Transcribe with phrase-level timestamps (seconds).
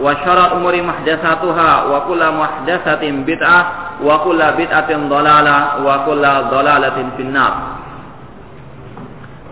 [0.00, 3.60] وشر الأمور محدثاتها وكل محدثة بدعة
[4.04, 7.54] وكل بدعة ضلالة وكل ضلالة في النار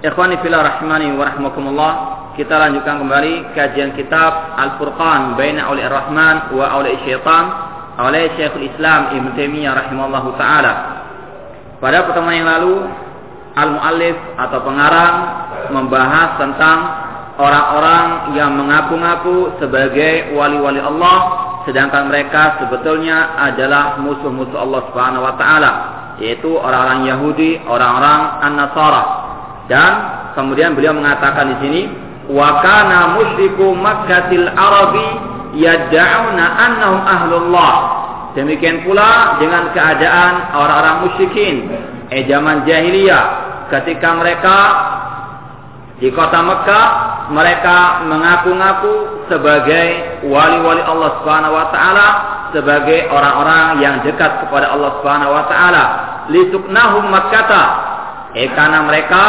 [0.05, 1.92] Ikhwani fillah rahmani wa rahmakumullah
[2.37, 7.45] Kita lanjutkan kembali kajian kitab Al-Furqan Baina Awli Ar-Rahman wa Awli Syaitan
[7.95, 10.73] oleh Syekhul Islam Ibn Taimiyah rahimahullah taala.
[11.78, 12.75] Pada pertemuan yang lalu
[13.55, 15.14] al-muallif atau pengarang
[15.70, 16.78] membahas tentang
[17.40, 21.18] orang-orang yang mengaku-ngaku sebagai wali-wali Allah
[21.64, 25.72] sedangkan mereka sebetulnya adalah musuh-musuh Allah Subhanahu wa taala
[26.20, 29.04] yaitu orang-orang Yahudi, orang-orang An-Nasara.
[29.72, 29.92] Dan
[30.36, 31.81] kemudian beliau mengatakan di sini
[32.28, 35.09] wa kana musyriku Makkatil Arabi
[35.56, 37.76] yad'una annahum ahlullah.
[38.36, 41.56] Demikian pula dengan keadaan orang-orang musyrikin
[42.12, 43.24] eh zaman jahiliyah
[43.74, 44.58] ketika mereka
[45.98, 46.88] di kota Mekah
[47.30, 49.88] mereka mengaku-ngaku sebagai
[50.25, 52.08] wali-wali Allah Subhanahu wa taala
[52.49, 55.84] sebagai orang-orang yang dekat kepada Allah Subhanahu wa taala.
[56.34, 57.63] Lisuknahum makkata.
[58.34, 59.23] Eh karena mereka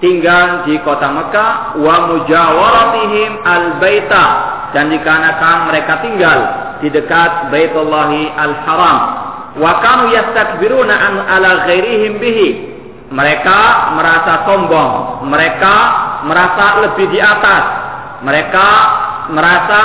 [0.00, 4.24] tinggal di kota Mekah wa mujawaratihim al-baita.
[4.72, 6.38] Dan dikarenakan mereka tinggal
[6.82, 8.98] di dekat Baitullahi Al-Haram.
[9.54, 12.48] Wa kanu yastakbiruna an ala ghairihim bihi.
[13.14, 13.58] Mereka
[13.94, 15.22] merasa sombong.
[15.30, 15.74] Mereka
[16.24, 17.64] merasa lebih di atas.
[18.24, 18.68] Mereka
[19.30, 19.80] merasa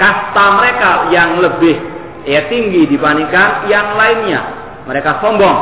[0.00, 1.76] kasta mereka yang lebih
[2.24, 4.40] ya tinggi dibandingkan yang lainnya.
[4.88, 5.58] Mereka sombong.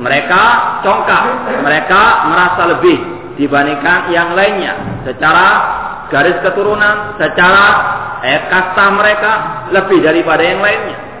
[0.00, 0.42] Mereka
[0.82, 1.22] congkak.
[1.60, 2.96] Mereka merasa lebih
[3.36, 5.02] dibandingkan yang lainnya.
[5.06, 5.46] Secara
[6.12, 7.64] garis keturunan secara
[8.20, 9.32] eh, kasta mereka
[9.72, 11.12] lebih daripada yang lainnya.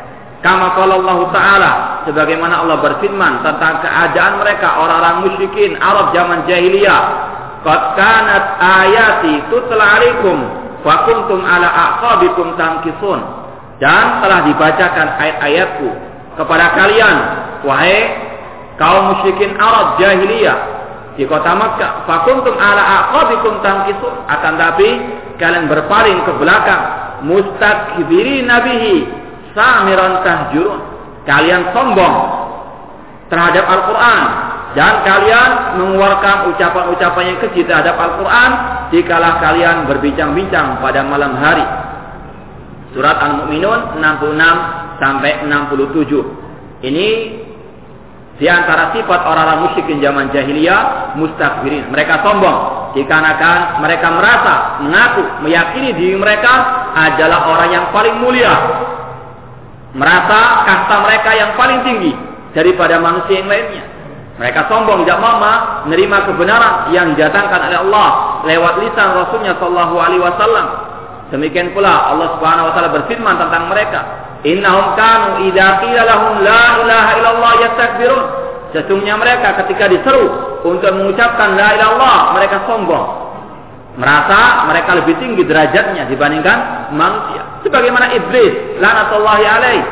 [0.42, 1.72] Kama Allah Ta'ala
[2.02, 7.02] sebagaimana Allah berfirman tentang keadaan mereka orang-orang musyrikin Arab zaman jahiliyah.
[7.62, 10.38] Qad kanat ayati tutla alaikum
[10.82, 13.20] fa kuntum ala aqabikum tamkisun.
[13.82, 15.90] Dan telah dibacakan ayat-ayatku
[16.38, 17.16] kepada kalian
[17.66, 18.14] wahai
[18.78, 20.58] kaum musyrikin Arab jahiliyah
[21.16, 22.08] di kota Makkah.
[22.08, 24.14] Fakuntum ala aqabikum tangkisun.
[24.28, 24.88] Akan tapi
[25.36, 26.82] kalian berpaling ke belakang.
[27.28, 28.96] Mustakbiri nabihi.
[29.52, 30.80] Samiran tahjurun.
[31.28, 32.16] Kalian sombong
[33.28, 34.26] terhadap Al-Quran.
[34.72, 38.50] Dan kalian mengeluarkan ucapan-ucapan yang keji terhadap Al-Quran.
[38.88, 41.64] Dikalah kalian berbincang-bincang pada malam hari.
[42.96, 46.84] Surat Al-Mu'minun 66 sampai 67.
[46.88, 47.08] Ini
[48.40, 51.92] di antara sifat orang-orang musyrikin zaman jahiliyah, mustakbirin.
[51.92, 52.90] Mereka sombong.
[52.96, 54.54] Dikarenakan mereka merasa,
[54.84, 56.52] mengaku, meyakini diri mereka
[56.96, 58.52] adalah orang yang paling mulia.
[59.92, 62.12] Merasa kasta mereka yang paling tinggi
[62.56, 63.91] daripada manusia yang lainnya.
[64.40, 65.36] Mereka sombong tidak mau
[65.84, 68.08] menerima kebenaran yang didatangkan oleh Allah
[68.48, 70.66] lewat lisan Rasulnya Shallallahu Alaihi Wasallam.
[71.28, 74.00] Demikian pula Allah Subhanahu Wa Taala berfirman tentang mereka,
[74.42, 78.24] Innahum kanu idza lahum la ilaha illallah yastakbirun.
[78.72, 80.32] Sesungguhnya mereka ketika diseru
[80.64, 83.06] untuk mengucapkan la ilaha illallah, mereka sombong.
[84.00, 87.60] Merasa mereka lebih tinggi derajatnya dibandingkan manusia.
[87.60, 89.82] Sebagaimana iblis, lanatullahi alaih.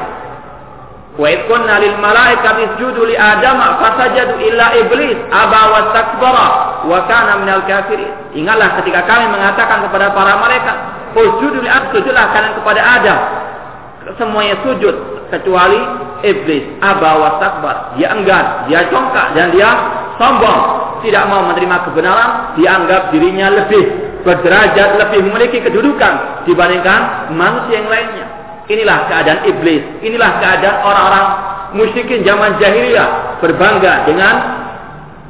[1.19, 6.47] Wa id kunna lil malaikati isjudu li adama fasajadu illa iblis aba wastakbara
[6.87, 8.11] wa kana minal kafirin.
[8.35, 10.77] Ingatlah ketika kami mengatakan kepada para malaikat,
[11.19, 13.21] "Usjudu li sujudlah kalian kepada Adam."
[14.17, 14.95] semuanya sujud
[15.29, 15.79] kecuali
[16.25, 19.69] iblis abawa takbar dia enggan dia congkak dan dia
[20.17, 20.61] sombong
[21.05, 23.85] tidak mau menerima kebenaran dianggap dirinya lebih
[24.25, 28.27] berderajat lebih memiliki kedudukan dibandingkan manusia yang lainnya
[28.71, 29.83] inilah keadaan iblis.
[30.07, 31.27] Inilah keadaan orang-orang
[31.75, 33.43] musyrikin zaman jahiliyah.
[33.43, 34.35] Berbangga dengan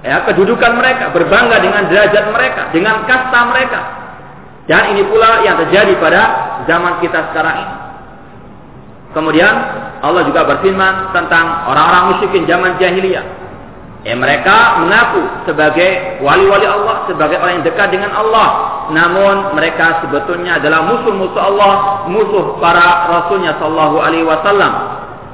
[0.05, 1.09] ya kedudukan mereka.
[1.17, 2.63] Berbangga dengan derajat mereka.
[2.71, 3.81] Dengan kasta mereka.
[4.69, 6.23] Dan ini pula yang terjadi pada
[6.69, 7.75] zaman kita sekarang ini.
[9.11, 9.55] Kemudian
[10.07, 13.50] Allah juga berfirman tentang orang-orang musyrikin zaman jahiliyah.
[14.01, 18.49] Ya, mereka mengaku sebagai wali-wali Allah, sebagai orang yang dekat dengan Allah.
[18.97, 21.73] Namun mereka sebetulnya adalah musuh-musuh Allah,
[22.09, 24.73] musuh para rasulnya sallallahu alaihi wasallam.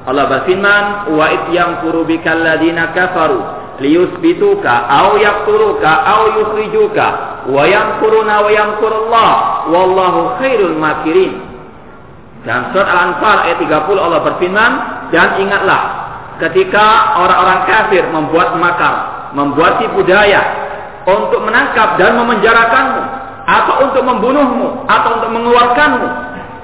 [0.03, 0.83] Allah berfirman,
[1.15, 3.39] "Wa id yamkuru bikal ladina kafaru
[3.79, 7.05] liyusbituka aw yaqtuluka aw yukhrijuka
[7.47, 9.31] wa yamkuruna wa yamkurullah
[9.71, 11.39] wallahu khairul makirin."
[12.43, 14.71] Dan surat Al-Anfal ayat 30 Allah berfirman,
[15.15, 15.96] "Dan ingatlah
[16.37, 18.95] ketika orang-orang kafir membuat makar,
[19.33, 20.41] membuat tipu daya
[21.07, 23.01] untuk menangkap dan memenjarakanmu,
[23.47, 26.07] atau untuk membunuhmu, atau untuk mengeluarkanmu.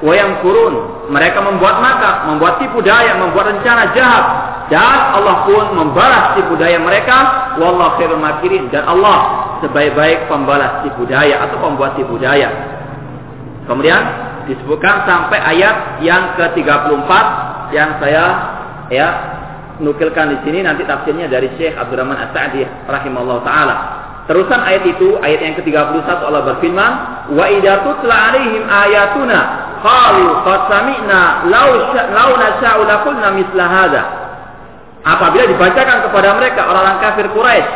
[0.03, 4.25] Wayang kurun, mereka membuat makar, membuat tipu daya, membuat rencana jahat,
[4.67, 7.55] dan Allah pun membalas tipu daya mereka.
[7.55, 12.51] Wallahu khairul makirin dan Allah sebaik-baik pembalas tipu daya atau pembuat tipu daya.
[13.63, 14.01] Kemudian
[14.43, 17.11] disebutkan sampai ayat yang ke-34
[17.71, 18.25] yang saya
[18.91, 19.32] ya
[19.83, 23.75] nukilkan di sini nanti tafsirnya dari Syekh Abdurrahman As-Sa'di rahimahullah taala.
[24.23, 26.91] Terusan ayat itu, ayat yang ke-31 Allah berfirman,
[27.35, 29.39] "Wa idza tutla 'alaihim ayatuna
[29.83, 31.21] qalu qad sami'na
[31.51, 31.69] law
[32.15, 34.03] law nasha'u laqulna misla hadza."
[35.03, 37.67] Apabila dibacakan kepada mereka orang-orang kafir Quraisy,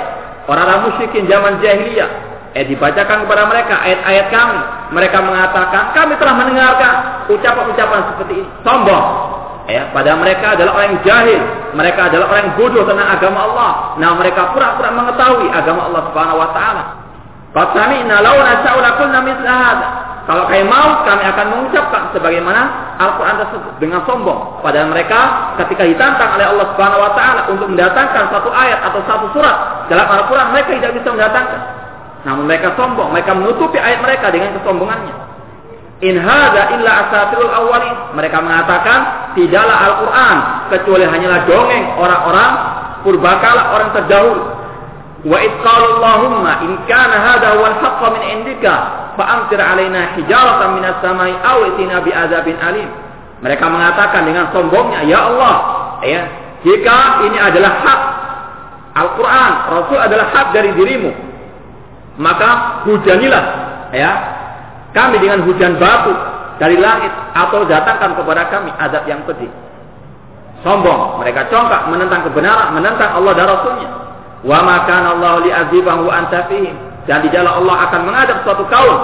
[0.48, 2.10] orang-orang musyrikin zaman jahiliyah,
[2.56, 4.60] eh dibacakan kepada mereka ayat-ayat kami,
[4.96, 6.94] mereka mengatakan, "Kami telah mendengarkan
[7.28, 9.06] ucapan-ucapan seperti ini." Sombong,
[9.68, 11.42] Ya, pada mereka adalah orang yang jahil,
[11.76, 13.72] mereka adalah orang yang bodoh tentang agama Allah.
[14.00, 16.84] Nah, mereka pura-pura mengetahui agama Allah Subhanahu wa taala.
[17.52, 18.38] Qad sami'na law.
[20.28, 22.62] Kalau kami mau, kami akan mengucapkan sebagaimana
[23.00, 24.60] Al-Quran tersebut dengan sombong.
[24.60, 29.32] Pada mereka ketika ditantang oleh Allah Subhanahu Wa Taala untuk mendatangkan satu ayat atau satu
[29.32, 31.62] surat dalam Al-Quran, mereka tidak bisa mendatangkan.
[32.28, 35.37] Namun mereka sombong, mereka menutupi ayat mereka dengan kesombongannya.
[35.98, 38.14] In hadza illa asatirul awwalin.
[38.14, 40.38] Mereka mengatakan tidaklah Al-Qur'an
[40.70, 42.52] kecuali hanyalah dongeng orang-orang
[43.02, 44.44] purbakala orang terdahulu.
[45.26, 48.74] Wa id Allahumma in kana hadha huwal haqq min indika
[49.18, 52.90] fa amtir alaina hijaratan minas samai aw itina bi adzabin alim.
[53.42, 55.56] Mereka mengatakan dengan sombongnya, "Ya Allah,
[56.06, 56.22] ya,
[56.62, 58.02] jika ini adalah hak
[58.98, 61.14] Al-Quran, Rasul adalah hak dari dirimu,
[62.18, 63.44] maka hujanilah
[63.94, 64.37] ya
[64.96, 66.14] kami dengan hujan batu
[66.58, 69.50] dari langit atau datangkan kepada kami azab yang pedih.
[70.66, 73.90] Sombong, mereka congkak menentang kebenaran, menentang Allah dan Rasulnya.
[74.42, 76.74] Wa makan Allah li'azibahu anta fihim.
[77.06, 78.98] Dan di dalam Allah akan mengadab suatu kaum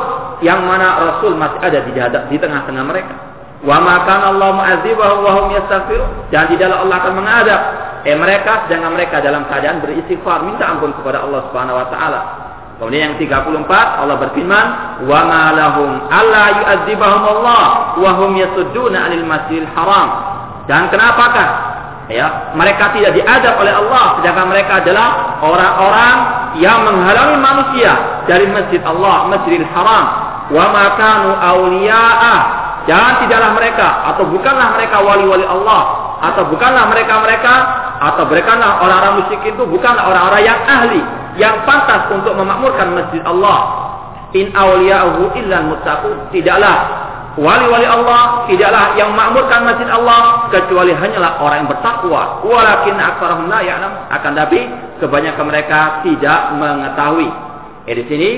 [0.44, 3.16] yang mana Rasul masih ada di, di tengah-tengah mereka.
[3.64, 5.54] Wa makan Allah mu'azibahu wa hum.
[6.34, 7.62] Dan di dalam Allah akan mengadab
[8.04, 12.22] eh mereka sedangkan mereka dalam keadaan beristighfar minta ampun kepada Allah Subhanahu wa taala.
[12.84, 13.18] Kemudian yang
[13.64, 14.66] 34 Allah berfirman,
[15.08, 20.08] "Wa ma lahum alla yu'adzibahum Allah wa hum yasudduna 'anil masjidil haram."
[20.68, 21.48] Dan kenapakah
[22.12, 26.16] ya mereka tidak diadab oleh Allah sedangkan mereka adalah orang-orang
[26.60, 27.92] yang menghalangi manusia
[28.28, 30.06] dari masjid Allah, Masjidil Haram.
[30.52, 32.36] Wa ma kanu awliya'a
[32.84, 37.56] dan tidaklah mereka atau bukanlah mereka wali-wali Allah atau bukanlah mereka-mereka
[38.00, 41.04] atau bukanlah orang-orang musyrik itu bukanlah orang-orang yang ahli
[41.36, 43.92] yang pantas untuk memakmurkan masjid Allah.
[44.34, 46.34] In awliya'uhu illa muttaqun.
[46.34, 46.78] Tidaklah
[47.38, 52.42] wali-wali Allah, tidaklah yang memakmurkan masjid Allah kecuali hanyalah orang yang bertakwa.
[52.42, 53.62] Walakin aktsarahum la.
[54.10, 54.66] Akan tapi
[54.98, 57.30] kebanyakan mereka tidak mengetahui.
[57.84, 58.30] Eh di sini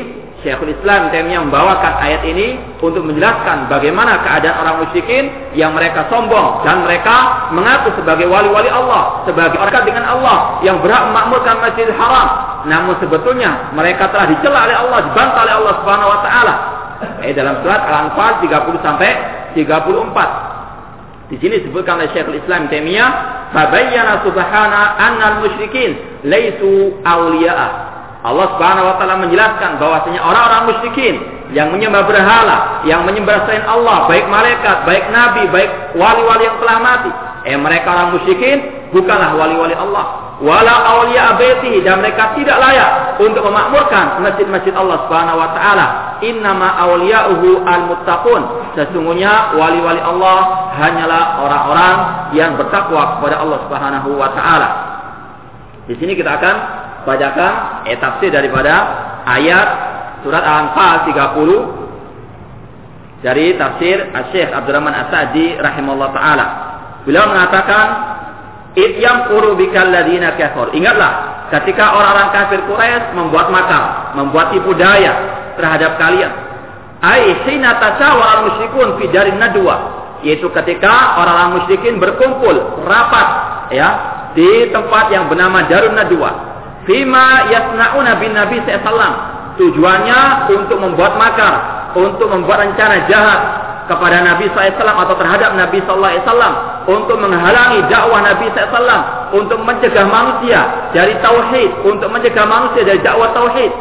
[0.45, 6.61] Syekhul Islam Taimiyah membawakan ayat ini untuk menjelaskan bagaimana keadaan orang musyrikin yang mereka sombong
[6.61, 12.61] dan mereka mengaku sebagai wali-wali Allah, sebagai orang dengan Allah yang berhak memakmurkan Masjidil Haram.
[12.69, 16.53] Namun sebetulnya mereka telah dicela oleh Allah, dibantah oleh Allah Subhanahu wa taala.
[17.25, 19.11] Eh dalam surat Al-Anfal 30 sampai
[19.57, 21.33] 34.
[21.33, 23.09] Di sini disebutkan oleh Syekhul Islam Taimiyah,
[23.49, 27.94] "Fabayyana subhana annal musyrikin laisu awliya'a."
[28.25, 31.15] Allah Subhanahu wa taala menjelaskan bahwasanya orang-orang musyrikin
[31.53, 36.77] yang menyembah berhala, yang menyembah selain Allah, baik malaikat, baik nabi, baik wali-wali yang telah
[36.81, 37.11] mati,
[37.45, 40.25] eh mereka orang musyrikin bukanlah wali-wali Allah.
[40.35, 45.85] Wala awliya baitihi dan mereka tidak layak untuk memakmurkan masjid-masjid Allah Subhanahu wa taala.
[46.19, 48.41] Innama awliya'uhu al-muttaqun.
[48.75, 50.39] Sesungguhnya wali-wali Allah
[50.75, 51.95] hanyalah orang-orang
[52.35, 54.69] yang bertakwa kepada Allah Subhanahu wa taala.
[55.87, 56.55] Di sini kita akan
[57.05, 57.97] bacakan eh,
[58.33, 58.73] daripada
[59.29, 59.67] ayat
[60.25, 66.45] surat Al-Anfal 30 dari tafsir Syekh Abdurrahman As-Sa'di rahimahullah taala.
[67.05, 67.85] Beliau mengatakan
[68.75, 70.75] Id yang bikal ladina kafir.
[70.75, 75.15] Ingatlah ketika orang-orang kafir Quraisy membuat makar, membuat tipu daya
[75.55, 76.27] terhadap kalian.
[76.99, 80.03] Ai hina tasawwara al-musyrikun fi darin nadwa.
[80.25, 83.27] yaitu ketika orang-orang musyrikin berkumpul rapat
[83.69, 83.89] ya
[84.33, 86.54] di tempat yang bernama Darun Nadwa.
[86.85, 91.53] Fima yasnauna bin Nabi sallallahu Tujuannya untuk membuat makar,
[91.95, 93.39] untuk membuat rencana jahat
[93.87, 96.53] kepada Nabi SAW atau terhadap Nabi SAW
[96.89, 103.31] untuk menghalangi dakwah Nabi SAW untuk mencegah manusia dari tauhid, untuk mencegah manusia dari dakwah
[103.31, 103.71] tauhid.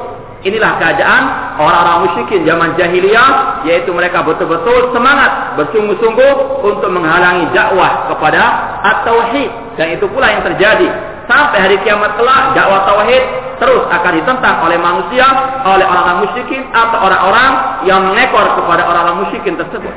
[0.45, 1.23] Inilah keadaan
[1.57, 6.35] orang-orang musyrikin zaman jahiliyah yaitu mereka betul-betul semangat bersungguh-sungguh
[6.69, 8.43] untuk menghalangi dakwah kepada
[8.85, 9.81] at-tauhid.
[9.81, 13.23] Dan itu pula yang terjadi sampai hari kiamat kelak dakwah tauhid
[13.63, 15.27] terus akan ditentang oleh manusia
[15.65, 17.51] oleh orang-orang musyrikin atau orang-orang
[17.89, 19.95] yang mengekor kepada orang-orang musyrikin tersebut.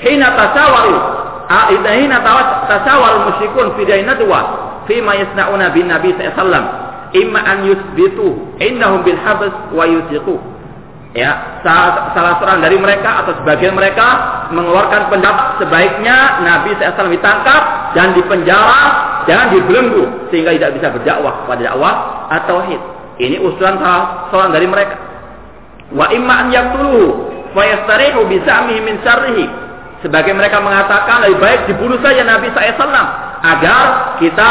[0.00, 0.96] Hina tasawaru
[1.48, 2.18] hina
[2.66, 4.40] tasawaru musyrikun fi dainatwa
[4.90, 6.68] fi ma yasnauna bin nabi sallallahu
[7.14, 10.36] imma an yusbitu indahum bil habs wa yusiqu
[11.16, 14.04] ya salah, salah seorang dari mereka atau sebagian mereka
[14.52, 17.62] mengeluarkan pendapat sebaiknya Nabi SAW ditangkap
[17.96, 18.82] dan dipenjara
[19.24, 21.94] dan dibelenggu sehingga tidak bisa berdakwah kepada dakwah
[22.28, 22.82] atau hid.
[23.16, 24.96] Ini usulan salah seorang dari mereka.
[25.96, 27.08] Wa imma an yaqtuluhu
[27.56, 28.36] fa yastarihu bi
[28.84, 29.46] min syarrihi.
[30.04, 32.92] Sebagai mereka mengatakan lebih baik dibunuh saja Nabi SAW
[33.40, 33.84] agar
[34.20, 34.50] kita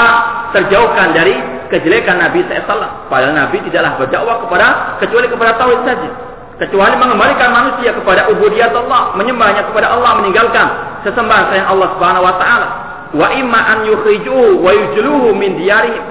[0.57, 1.37] terjauhkan dari
[1.69, 3.05] kejelekan Nabi SAW.
[3.05, 6.34] Padahal Nabi tidaklah berdakwah kepada kecuali kepada tauhid saja.
[6.55, 10.67] Kecuali mengembalikan manusia kepada ubudiyat Allah, menyembahnya kepada Allah, meninggalkan
[11.03, 12.67] sesembahan sayang Allah Subhanahu wa taala.
[13.11, 16.03] Wa imma an yukhrijuhu wa yujluhu min diyarihim.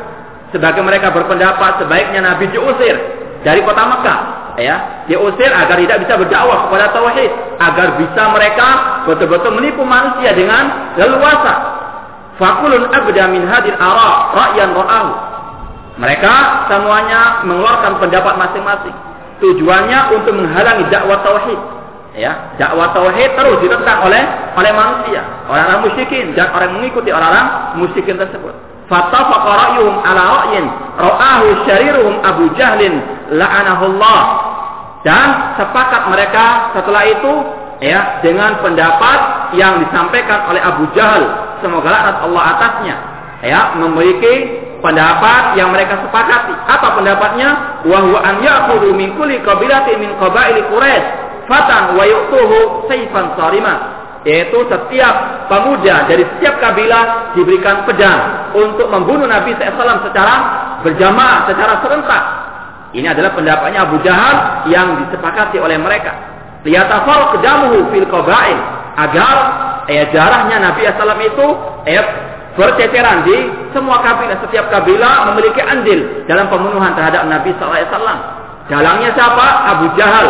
[0.52, 2.94] Sebagai mereka berpendapat sebaiknya Nabi diusir
[3.40, 4.18] dari kota Mekah,
[4.60, 4.76] ya,
[5.08, 8.68] diusir agar tidak bisa berdakwah kepada tauhid, agar bisa mereka
[9.08, 11.54] betul-betul menipu manusia dengan leluasa.
[12.36, 15.34] Fakulun abda min hadir ara ra'yan ra'ahu
[15.94, 18.96] mereka semuanya mengeluarkan pendapat masing-masing.
[19.42, 21.60] Tujuannya untuk menghalangi dakwah tauhid.
[22.14, 24.22] Ya, dakwah tauhid terus ditentang oleh
[24.54, 28.54] oleh manusia, orang-orang musyrikin dan orang mengikuti orang-orang musyrikin tersebut.
[28.86, 30.64] Fatafaqa ra'yuhum ala ra'yin
[30.94, 33.02] ra'ahu syariruhum Abu Jahlin
[33.34, 34.22] la'anahullah.
[35.04, 37.32] Dan sepakat mereka setelah itu
[37.84, 41.22] ya dengan pendapat yang disampaikan oleh Abu Jahal
[41.60, 42.96] semoga laknat Allah atasnya
[43.44, 46.52] ya memiliki pendapat yang mereka sepakati.
[46.68, 47.80] Apa pendapatnya?
[47.88, 51.04] Wa huwa an ya'khudhu min kulli qabilatin min qabaili Quraisy
[51.48, 53.74] fatan wa yu'tuhu sayfan sarima.
[54.28, 60.34] Yaitu setiap pemuda dari setiap kabilah diberikan pedang untuk membunuh Nabi SAW secara
[60.80, 62.22] berjamaah, secara serentak.
[62.96, 66.12] Ini adalah pendapatnya Abu Jahal yang disepakati oleh mereka.
[66.64, 68.58] Liyatafal kedamuhu fil qabail
[68.96, 69.36] agar
[69.92, 71.46] eh, darahnya Nabi SAW itu
[71.84, 72.04] eh,
[72.54, 73.36] berceceran di
[73.74, 74.38] semua kabilah.
[74.46, 78.18] Setiap kabilah memiliki andil dalam pembunuhan terhadap Nabi SAW.
[78.70, 79.46] Dalangnya siapa?
[79.76, 80.28] Abu Jahal.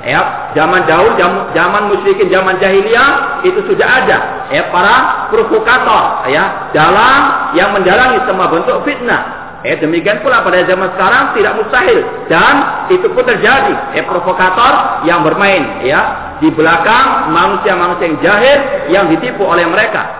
[0.00, 1.12] Ya, zaman dahulu,
[1.52, 4.48] zaman musyrikin, zaman jahiliyah itu sudah ada.
[4.48, 9.52] Ya, para provokator, ya, dalam yang mendalangi semua bentuk fitnah.
[9.60, 12.00] Eh demikian pula pada zaman sekarang tidak mustahil
[12.32, 13.92] dan itu pun terjadi.
[13.92, 18.58] Eh provokator yang bermain ya di belakang manusia-manusia yang jahil
[18.88, 20.19] yang ditipu oleh mereka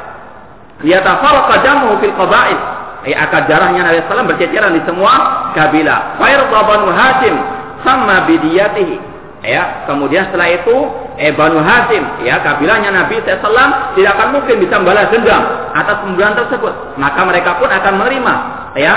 [0.84, 2.58] liyatafarraqa damuhu fil qaba'il.
[3.00, 5.12] Ay akad darahnya Nabi sallallahu berceceran di semua
[5.56, 6.20] kabilah.
[6.20, 7.34] Fairda banu Hasim
[7.80, 9.10] sama bidiyatihi.
[9.40, 10.76] Ya kemudian setelah itu
[11.16, 15.40] eh Banu Hasim ya kabilahnya Nabi SAW tidak akan mungkin bisa membalas dendam
[15.72, 17.00] atas pembunuhan tersebut.
[17.00, 18.34] Maka mereka pun akan menerima
[18.76, 18.94] ya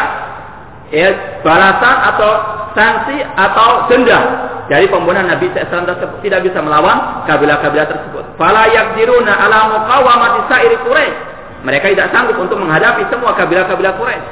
[0.91, 1.07] ya
[1.47, 2.31] balasan atau
[2.75, 4.19] sanksi atau denda
[4.67, 6.19] dari pembunuhan Nabi SAW tersebut.
[6.27, 8.35] Tidak bisa melawan kabilah-kabilah tersebut.
[8.35, 11.32] Fala yakdiruna ala muqawamati sa'iri Quraisy
[11.63, 14.27] mereka tidak sanggup untuk menghadapi semua kabilah-kabilah Quraisy.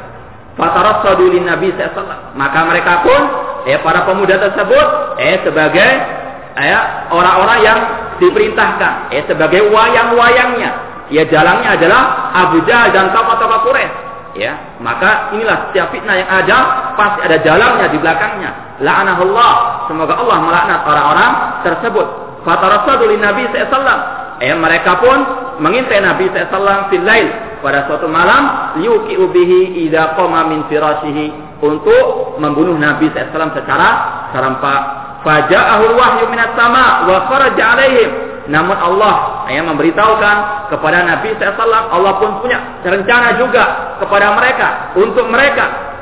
[0.60, 3.22] Fatarassadu lin Nabi sallallahu Maka mereka pun
[3.64, 5.92] eh para pemuda tersebut eh sebagai
[6.60, 7.80] eh orang-orang yang
[8.20, 10.92] diperintahkan eh sebagai wayang-wayangnya.
[11.12, 14.12] Ya jalannya adalah Abu Jahal dan tokoh-tokoh Quraisy.
[14.32, 16.58] Ya, maka inilah setiap fitnah yang ada
[16.96, 18.80] pasti ada jalannya di belakangnya.
[18.80, 19.88] La'anahullah.
[19.92, 21.32] Semoga Allah melaknat orang-orang
[21.68, 22.08] tersebut.
[22.48, 25.18] Fatarassadu lin Nabi sallallahu Eh mereka pun
[25.62, 27.06] mengintai Nabi SAW fil
[27.62, 33.90] pada suatu malam yuki ubihi idza qama min firashihi untuk membunuh Nabi SAW secara
[34.34, 34.82] serempak.
[35.22, 38.12] Faja'ahul wahyu minas sama wa kharaja alaihim.
[38.50, 45.30] Namun Allah yang memberitahukan kepada Nabi SAW Allah pun punya rencana juga kepada mereka untuk
[45.30, 45.94] mereka.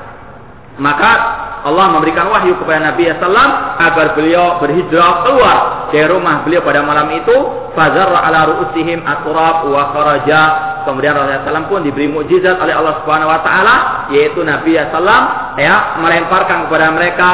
[0.80, 1.12] Maka
[1.60, 5.58] Allah memberikan wahyu kepada Nabi SAW agar beliau berhijrah keluar
[5.92, 7.36] dari rumah beliau pada malam itu.
[7.76, 10.42] Fazar ala ru'usihim aturab wa kharaja.
[10.88, 13.76] Kemudian Rasulullah SAW pun diberi mukjizat oleh Allah Subhanahu Wa Taala,
[14.12, 17.30] yaitu Nabi SAW ya melemparkan kepada mereka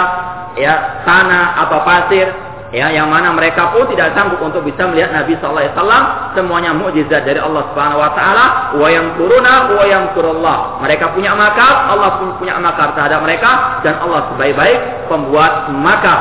[0.56, 5.38] ya tanah atau pasir ya yang mana mereka pun tidak sanggup untuk bisa melihat Nabi
[5.38, 6.04] sallallahu alaihi wasallam.
[6.34, 8.46] Semuanya mukjizat dari Allah Subhanahu wa taala.
[8.78, 13.82] Wa yang turuna wa yang turullah mereka punya makar Allah pun punya makar terhadap mereka.
[13.86, 16.20] Dan Allah sebaik-baik pembuat makar.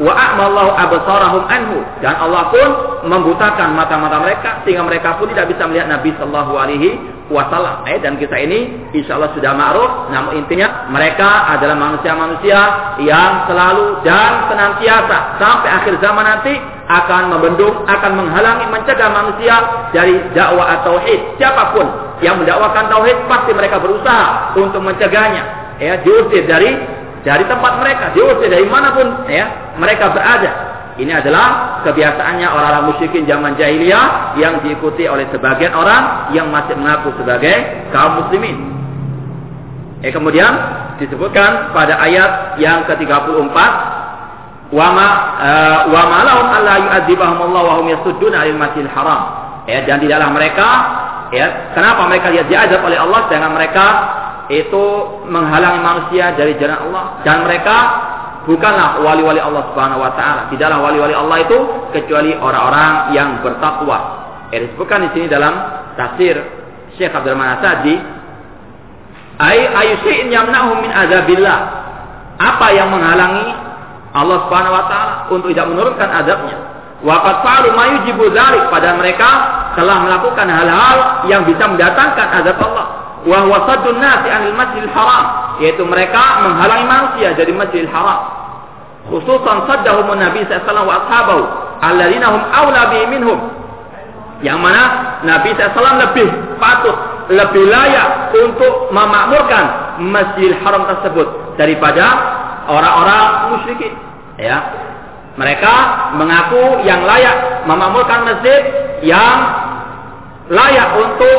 [0.00, 1.78] Wa a'mallahu absarahum anhu.
[2.00, 2.68] Dan Allah pun
[3.10, 7.86] membutakan mata-mata mereka sehingga mereka pun tidak bisa melihat Nabi sallallahu alaihi wasallam.
[7.86, 12.60] Eh dan kisah ini insya Allah sudah ma'ruf namun intinya mereka adalah manusia-manusia
[13.00, 16.58] yang selalu dan senantiasa sampai akhir zaman nanti
[16.90, 19.54] akan membendung, akan menghalangi, mencegah manusia
[19.94, 21.38] dari dakwah tauhid.
[21.38, 21.86] Siapa pun
[22.18, 25.42] yang mendakwakan tauhid pasti mereka berusaha untuk mencegahnya.
[25.78, 26.76] Ya, diusir dari
[27.22, 30.69] dari tempat mereka, diusir dari mana pun ya mereka berada.
[31.00, 37.16] Ini adalah kebiasaannya orang-orang musyrikin zaman jahiliyah yang diikuti oleh sebagian orang yang masih mengaku
[37.16, 38.60] sebagai kaum muslimin.
[40.04, 40.52] Eh kemudian
[41.00, 43.56] disebutkan pada ayat yang ke-34
[44.76, 45.08] wama
[45.40, 49.20] uh, wama lahum alla yu'adzibahum Allah wa hum yasudduna 'anil masjidil haram.
[49.64, 50.68] Ya dan tidaklah mereka
[51.32, 53.86] ya kenapa mereka diazab oleh Allah dengan mereka
[54.52, 54.84] itu
[55.30, 57.76] menghalangi manusia dari jalan Allah dan mereka
[58.50, 60.50] bukanlah wali-wali Allah Subhanahu wa taala.
[60.50, 61.58] Tidaklah wali-wali Allah itu
[61.94, 63.98] kecuali orang-orang yang bertakwa.
[64.50, 65.54] Ini disebutkan di sini dalam
[65.94, 66.34] tafsir
[66.98, 67.94] Syekh Abdul Manasadi
[69.38, 71.58] ay ayusin yamna'hum min azabillah.
[72.40, 73.46] Apa yang menghalangi
[74.10, 76.58] Allah Subhanahu wa taala untuk tidak menurunkan azabnya?
[77.00, 79.30] Waqad fa'alu ma yujibu dzalik pada mereka
[79.78, 85.24] telah melakukan hal-hal yang bisa mendatangkan azab Allah wa huwa anil masjidil haram
[85.60, 88.39] yaitu mereka menghalangi manusia dari masjidil haram
[89.08, 91.42] khususan saddahum nabi sallallahu wa ashabahu
[91.80, 92.42] alladzina hum
[92.92, 93.40] bi minhum
[94.40, 96.96] yang mana Nabi SAW lebih patut,
[97.28, 99.64] lebih layak untuk memakmurkan
[100.00, 102.04] Masjidil Haram tersebut daripada
[102.64, 103.92] orang-orang musyrikin.
[104.40, 104.64] Ya,
[105.36, 105.72] mereka
[106.16, 108.60] mengaku yang layak memakmurkan masjid
[109.04, 109.36] yang
[110.48, 111.38] layak untuk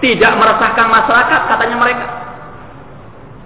[0.00, 2.06] tidak meresahkan masyarakat katanya mereka.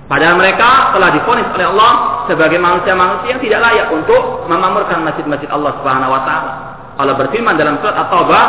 [0.09, 5.77] Padahal mereka telah difonis oleh Allah sebagai manusia-manusia yang tidak layak untuk memamurkan masjid-masjid Allah
[5.77, 6.53] Subhanahu wa taala.
[6.97, 8.45] Allah berfirman dalam surat At-Taubah,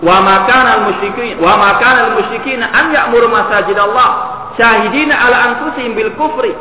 [0.00, 4.08] "Wa ma kana al-musyrikin wa ma kana al-musyrikin an ya'muru masajid Allah
[4.56, 6.56] syahidina ala anfusihim bil kufri.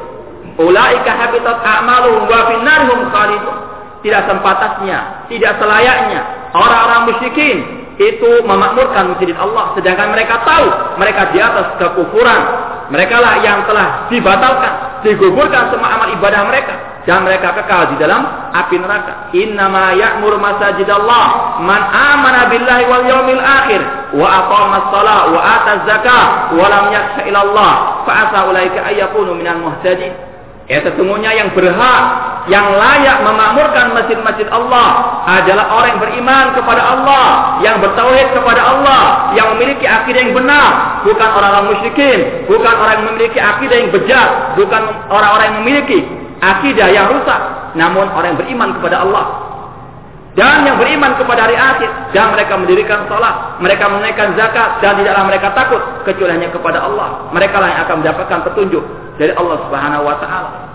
[0.59, 3.57] Ulaika habitat a'maluhum wa fi narihum khalidun."
[4.03, 7.57] Tidak sempatasnya, tidak selayaknya orang-orang musyrikin
[8.01, 14.11] itu memakmurkan masjid Allah sedangkan mereka tahu mereka di atas kekufuran mereka lah yang telah
[14.11, 16.75] dibatalkan digugurkan semua amal ibadah mereka.
[17.01, 18.21] Dan mereka kekal di dalam
[18.53, 19.33] api neraka.
[19.33, 23.81] Innama ya'mur masajid Allah man amana billahi wal yawmil akhir
[24.13, 27.73] wa aqama shalah wa ata zakah wa lam yakhsha ila Allah
[28.05, 30.13] fa asa ulaika ayyakunu minal muhtadin
[30.71, 32.03] Ya sesungguhnya yang berhak,
[32.47, 39.35] yang layak memakmurkan masjid-masjid Allah adalah orang yang beriman kepada Allah, yang bertauhid kepada Allah,
[39.35, 44.29] yang memiliki akidah yang benar, bukan orang-orang musyrikin, bukan orang yang memiliki akidah yang bejat,
[44.55, 44.81] bukan
[45.11, 45.99] orang-orang yang memiliki
[46.39, 47.41] akidah yang rusak,
[47.75, 49.50] namun orang yang beriman kepada Allah.
[50.31, 55.27] Dan yang beriman kepada hari akhir dan mereka mendirikan salat, mereka menunaikan zakat dan tidaklah
[55.27, 57.27] mereka takut kecuali hanya kepada Allah.
[57.35, 58.83] Mereka lah yang akan mendapatkan petunjuk
[59.19, 60.70] dari Allah Subhanahu wa taala.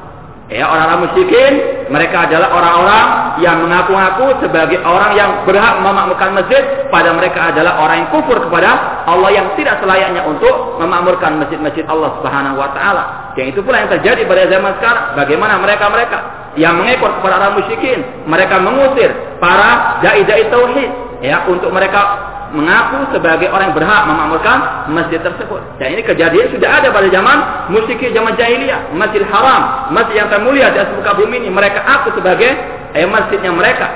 [0.47, 1.53] Ya, orang-orang musyrikin,
[1.91, 3.07] mereka adalah orang-orang
[3.43, 9.03] yang mengaku-ngaku sebagai orang yang berhak memakmurkan masjid, pada mereka adalah orang yang kufur kepada
[9.11, 13.35] Allah yang tidak selayaknya untuk memakmurkan masjid-masjid Allah Subhanahu wa taala.
[13.35, 15.05] Yang itu pula yang terjadi pada zaman sekarang.
[15.19, 16.19] Bagaimana mereka-mereka
[16.55, 17.99] yang mengekor kepada orang musyrikin,
[18.31, 19.11] mereka mengusir
[19.43, 20.91] para dai-dai tauhid
[21.27, 24.59] ya untuk mereka mengaku sebagai orang yang berhak memakmurkan
[24.95, 25.59] masjid tersebut.
[25.83, 27.37] Dan ini kejadian sudah ada pada zaman
[27.75, 32.15] musyrik zaman jahiliyah, Masjid Haram, masjid yang termulia di atas muka bumi ini mereka aku
[32.15, 32.51] sebagai
[32.95, 33.87] eh, masjidnya mereka.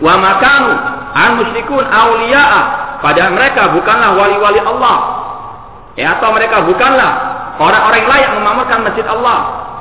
[0.00, 0.74] Wa makamu
[1.12, 2.60] al musyrikun auliya'a
[3.04, 4.96] pada mereka bukanlah wali-wali Allah.
[5.98, 7.10] Ya atau mereka bukanlah
[7.60, 9.71] orang-orang layak memakmurkan masjid Allah.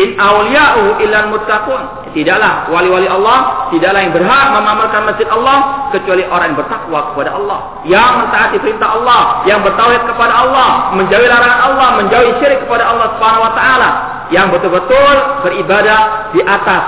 [0.00, 2.08] In awliya'u illal muttaqun.
[2.16, 7.58] Tidaklah wali-wali Allah, tidaklah yang berhak memamerkan masjid Allah kecuali orang yang bertakwa kepada Allah,
[7.86, 13.14] yang mentaati perintah Allah, yang bertauhid kepada Allah, menjauhi larangan Allah, menjauhi syirik kepada Allah
[13.14, 13.90] Subhanahu wa taala,
[14.34, 16.82] yang betul-betul beribadah di atas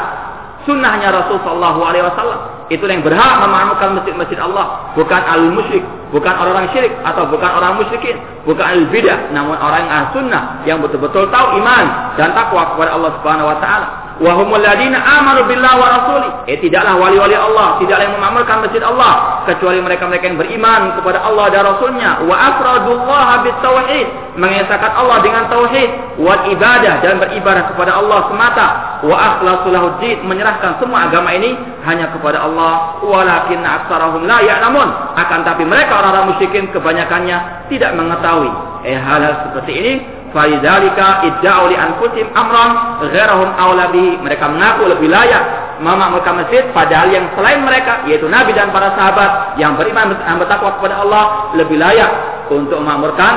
[0.67, 2.52] sunnahnya Rasul sallallahu alaihi wasallam.
[2.73, 7.77] Itu yang berhak memakmurkan masjid-masjid Allah, bukan al musyrik, bukan orang-orang syirik atau bukan orang
[7.77, 8.17] musyrikin,
[8.49, 13.13] bukan al bidah, namun orang yang sunnah yang betul-betul tahu iman dan takwa kepada Allah
[13.21, 14.12] Subhanahu wa taala.
[14.23, 16.31] Wahumul ladina amanu billah wa rasuli.
[16.47, 21.51] Eh tidaklah wali-wali Allah, tidaklah yang mengamalkan masjid Allah kecuali mereka-mereka yang beriman kepada Allah
[21.51, 22.23] dan Rasulnya.
[22.23, 24.07] Wa afradullah bit tauhid,
[24.39, 25.91] mengesahkan Allah dengan tauhid,
[26.23, 28.69] wa ibadah dan beribadah kepada Allah semata.
[29.03, 33.03] Wa akhlasul din, menyerahkan semua agama ini hanya kepada Allah.
[33.03, 35.19] Walakin aktsarahum la ya'lamun.
[35.19, 39.93] Akan tapi mereka orang-orang musyrikin kebanyakannya tidak mengetahui eh hal-hal seperti ini
[40.33, 44.17] Faidzalika idda'u li anfusihim amran ghairahum aula bihi.
[44.21, 45.45] Mereka mengaku lebih layak
[45.83, 50.79] memakmurkan masjid padahal yang selain mereka yaitu Nabi dan para sahabat yang beriman dan bertakwa
[50.79, 52.11] kepada Allah lebih layak
[52.49, 53.35] untuk memakmurkan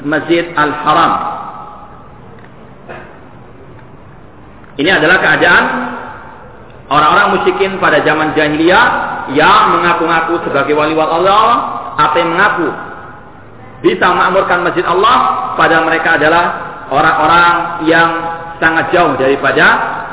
[0.00, 1.12] Masjid Al-Haram.
[4.80, 5.64] Ini adalah keadaan
[6.88, 8.86] orang-orang musyrikin pada zaman jahiliyah
[9.36, 11.44] yang mengaku-ngaku sebagai wali-wali Allah
[12.00, 12.68] atau yang mengaku
[13.80, 16.44] bisa memakmurkan masjid Allah pada mereka adalah
[16.88, 18.10] orang-orang yang
[18.56, 19.66] sangat jauh daripada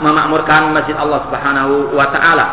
[0.04, 2.46] memakmurkan masjid Allah Subhanahu wa taala.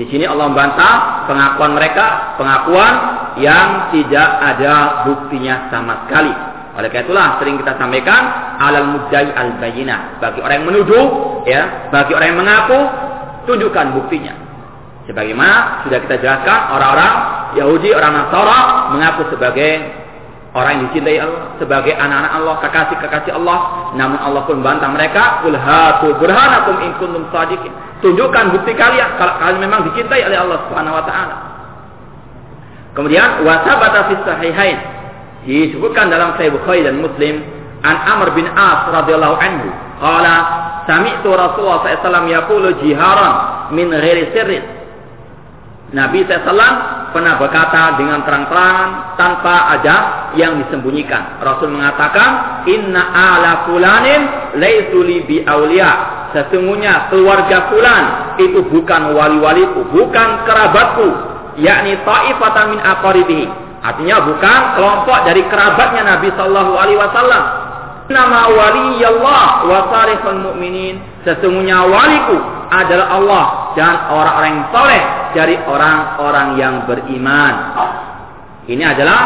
[0.00, 2.94] Di sini Allah membantah pengakuan mereka, pengakuan
[3.36, 6.32] yang tidak ada buktinya sama sekali.
[6.80, 8.22] Oleh karena itulah sering kita sampaikan
[8.56, 10.22] alal mudai al bayinah.
[10.22, 11.06] Bagi orang yang menuduh,
[11.44, 12.80] ya, bagi orang yang mengaku,
[13.44, 14.32] tunjukkan buktinya.
[15.04, 17.12] Sebagaimana sudah kita jelaskan orang-orang
[17.58, 18.58] Yahudi, orang Nasara
[18.94, 19.99] mengaku sebagai
[20.50, 23.58] orang yang dicintai Allah, sebagai anak-anak Allah, kekasih-kekasih Allah.
[23.94, 27.70] Namun Allah pun bantah mereka, "Qul hatu burhanakum in kuntum shadiqin."
[28.02, 31.36] Tunjukkan bukti kalian kalau kalian memang dicintai oleh Allah Subhanahu wa taala.
[32.96, 34.78] Kemudian wasabata fi sahihain
[35.46, 37.40] disebutkan dalam Sahih Bukhari dan Muslim
[37.86, 39.68] an Amr bin As radhiyallahu anhu
[40.02, 40.34] qala
[40.90, 43.34] sami'tu Rasulullah sallallahu alaihi wasallam yaqulu jiharan
[43.72, 44.79] min ghairi sirrin
[45.90, 49.96] Nabi SAW pernah berkata dengan terang-terangan tanpa ada
[50.38, 51.42] yang disembunyikan.
[51.42, 56.22] Rasul mengatakan, Inna ala fulanin laisuli bi awliya.
[56.30, 58.04] Sesungguhnya keluarga fulan
[58.38, 61.08] itu bukan wali-waliku, bukan kerabatku,
[61.58, 63.46] yakni ta'ifatan min aqaribihi.
[63.82, 67.42] Artinya bukan kelompok dari kerabatnya Nabi sallallahu alaihi wasallam.
[68.14, 71.09] Nama waliyallah wa salihul mu'minin.
[71.20, 72.36] Sesungguhnya waliku
[72.72, 73.44] adalah Allah
[73.76, 75.02] dan orang-orang yang soleh
[75.36, 77.54] dari orang-orang yang beriman.
[78.70, 79.20] Ini adalah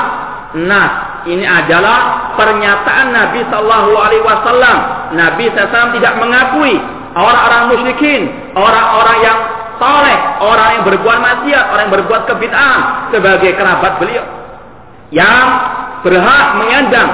[0.58, 0.92] nas.
[1.24, 4.78] Ini adalah pernyataan Nabi Shallallahu Alaihi Wasallam.
[5.16, 6.76] Nabi SAW tidak mengakui
[7.16, 9.38] orang-orang musyrikin, orang-orang yang
[9.80, 14.24] soleh, orang yang berbuat maksiat, orang yang berbuat kebid'ahan sebagai kerabat beliau
[15.14, 15.46] yang
[16.04, 17.08] berhak menyandang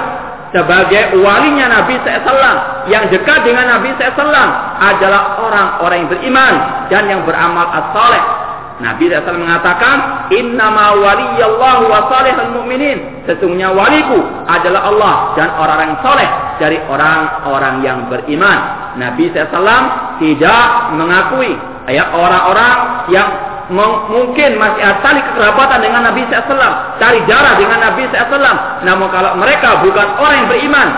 [0.50, 4.50] sebagai walinya Nabi SAW yang dekat dengan Nabi SAW
[4.82, 6.54] adalah orang-orang yang beriman
[6.90, 13.28] dan yang beramal as-saleh Nabi SAW mengatakan, Innama waliyallahu wa salihul mu'minin.
[13.28, 18.58] Sesungguhnya waliku adalah Allah dan orang-orang soleh dari orang-orang yang beriman.
[18.96, 20.64] Nabi SAW tidak
[20.96, 21.52] mengakui
[21.92, 23.28] ya orang-orang yang
[23.70, 28.82] mungkin masih tali kekerabatan dengan Nabi SAW, cari darah dengan Nabi SAW.
[28.82, 30.88] Namun kalau mereka bukan orang yang beriman,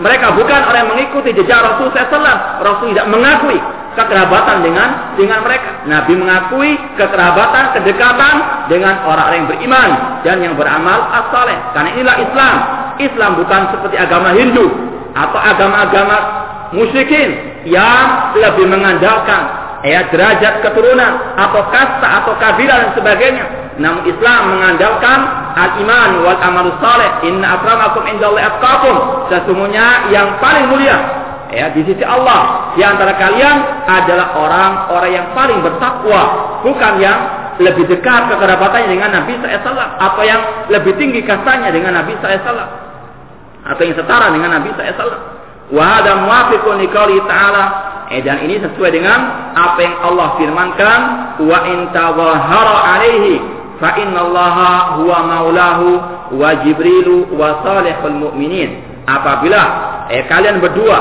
[0.00, 3.58] mereka bukan orang yang mengikuti jejak Rasul SAW, Rasul tidak mengakui
[3.92, 4.88] kekerabatan dengan
[5.20, 5.84] dengan mereka.
[5.84, 8.34] Nabi mengakui kekerabatan, kedekatan
[8.68, 9.90] dengan orang-orang yang beriman
[10.24, 11.56] dan yang beramal as-saleh.
[11.76, 12.56] Karena inilah Islam.
[13.00, 14.68] Islam bukan seperti agama Hindu
[15.12, 16.16] atau agama-agama
[16.72, 17.36] musyrikin
[17.68, 23.44] yang lebih mengandalkan ya derajat keturunan atau kasta atau kabilah dan sebagainya.
[23.82, 25.18] Namun Islam mengandalkan
[25.58, 27.10] al-iman wal amal saleh.
[27.26, 28.96] Inna akramakum indallahi atqakum.
[29.32, 35.60] Sesungguhnya yang paling mulia ya di sisi Allah di antara kalian adalah orang-orang yang paling
[35.60, 36.22] bertakwa
[36.64, 37.18] bukan yang
[37.60, 40.40] lebih dekat kekerabatannya dengan Nabi SAW atau yang
[40.72, 42.56] lebih tinggi kastanya dengan Nabi SAW
[43.68, 45.12] atau yang setara dengan Nabi SAW
[45.76, 49.18] wa hada muwafiqun liqauli ta'ala eh, dan ini sesuai dengan
[49.56, 51.00] apa yang Allah firmankan
[51.48, 53.40] wa in alaihi
[53.80, 55.88] fa innallaha huwa maulahu
[56.36, 58.84] wa jibrilu wa salihul mu'minin.
[59.08, 59.62] Apabila
[60.12, 60.98] eh, kalian berdua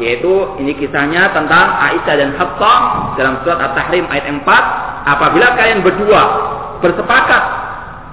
[0.00, 2.78] yaitu ini kisahnya tentang Aisyah dan Hafsah
[3.20, 4.48] dalam surat At-Tahrim ayat 4
[5.04, 6.22] apabila kalian berdua
[6.80, 7.42] bersepakat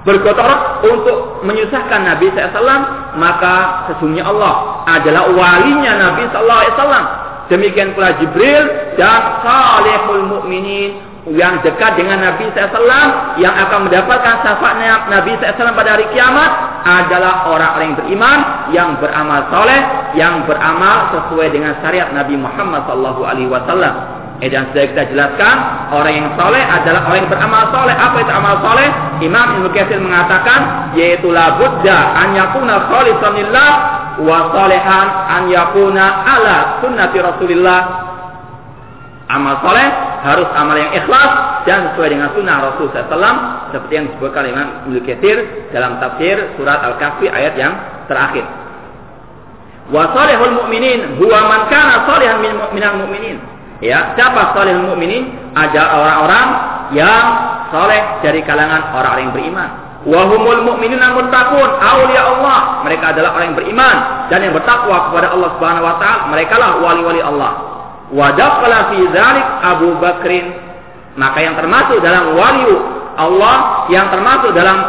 [0.04, 2.84] bergotong untuk menyusahkan Nabi SAW
[3.20, 12.00] maka sesungguhnya Allah adalah walinya Nabi SAW demikian pula Jibril dan salihul mu'minin yang dekat
[12.00, 16.52] dengan Nabi SAW yang akan mendapatkan syafaatnya Nabi SAW pada hari kiamat
[16.88, 18.40] adalah orang-orang yang beriman,
[18.72, 19.82] yang beramal soleh,
[20.16, 24.18] yang beramal sesuai dengan syariat Nabi Muhammad SAW.
[24.38, 25.56] Eh, dan sudah kita jelaskan
[25.90, 27.96] orang yang soleh adalah orang yang beramal soleh.
[27.98, 28.90] Apa itu amal soleh?
[29.26, 32.86] Imam Ibnu Katsir mengatakan yaitu la budda an yakuna
[34.24, 37.82] wa salihan an yakuna ala sunnati Rasulillah.
[39.28, 39.88] Amal soleh
[40.24, 41.32] harus amal yang ikhlas
[41.68, 43.36] dan sesuai dengan sunnah Rasul SAW
[43.76, 47.76] seperti yang disebutkan Imam Ibnu Katsir dalam tafsir surat Al-Kahfi ayat yang
[48.08, 48.48] terakhir.
[49.92, 53.38] Wa salihul mu'minin huwa man kana salihan min minal mu'minin.
[53.84, 55.28] Ya, siapa salihul mu'minin?
[55.60, 56.48] Ada orang-orang
[56.96, 57.24] yang
[57.68, 59.70] saleh dari kalangan orang-orang yang beriman.
[60.08, 62.60] Wahumul mu'minuna muttaqun, auliya Allah.
[62.88, 63.96] Mereka adalah orang yang beriman
[64.32, 66.32] dan yang bertakwa kepada Allah Subhanahu wa taala.
[66.32, 67.52] Mereka lah wali-wali Allah.
[68.16, 70.46] Wa dakhala fi dzalik Abu Bakrin.
[71.20, 72.72] Maka yang termasuk dalam wali
[73.20, 73.56] Allah,
[73.92, 74.80] yang termasuk dalam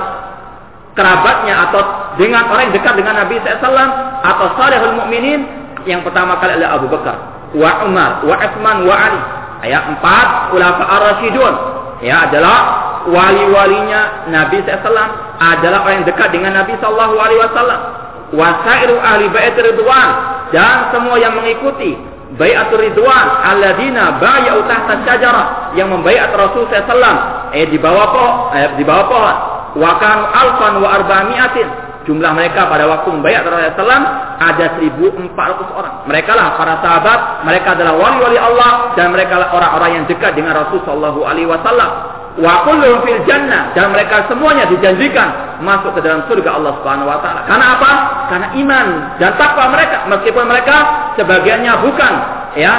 [0.95, 1.81] kerabatnya atau
[2.15, 3.91] dengan orang yang dekat dengan Nabi SAW
[4.23, 5.41] atau salihul mukminin
[5.83, 7.17] yang pertama kali adalah Abu Bakar,
[7.59, 9.21] wa Umar, wa Utsman, wa Ali.
[9.59, 11.55] Ayat empat, Khulafa ar-Rasyidun.
[11.99, 17.81] Ya, adalah wali-walinya Nabi SAW adalah orang yang dekat dengan Nabi Sallallahu Alaihi Wasallam.
[18.29, 20.11] Wasairu ahli bait ridwan
[20.53, 21.97] dan semua yang mengikuti
[22.37, 28.69] baiatul ridwan alladzina bay'u tahta syajarah yang membaiat Rasul SAW eh di bawah pohon eh,
[28.77, 29.37] di bawah pohon
[29.81, 31.69] wa kanu alfan wa arba'mi'atin
[32.05, 34.05] jumlah mereka pada waktu membayar Rasulullah SAW
[34.39, 35.35] ada 1400
[35.77, 35.95] orang.
[36.09, 40.57] Mereka lah para sahabat, mereka adalah wali-wali Allah dan mereka lah orang-orang yang dekat dengan
[40.57, 41.91] Rasul Sallallahu Alaihi Wasallam
[42.39, 42.63] wa
[43.05, 43.75] fil jannah.
[43.75, 47.41] Dan mereka semuanya dijanjikan masuk ke dalam surga Allah Subhanahu wa taala.
[47.51, 47.93] Karena apa?
[48.31, 48.87] Karena iman
[49.19, 50.07] dan takwa mereka.
[50.07, 50.77] Meskipun mereka
[51.19, 52.13] sebagiannya bukan
[52.57, 52.73] ya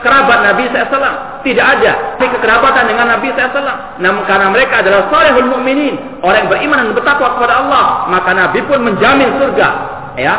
[0.00, 6.22] kerabat Nabi SAW tidak ada kekerabatan dengan Nabi SAW namun karena mereka adalah salehul mukminin
[6.22, 9.68] orang yang beriman dan bertakwa kepada Allah maka Nabi pun menjamin surga
[10.16, 10.34] ya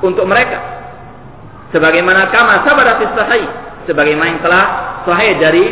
[0.00, 0.58] untuk mereka.
[1.72, 3.48] Sebagaimana kama sabadat sahih
[3.88, 4.64] sebagaimana yang telah
[5.08, 5.64] sahih dari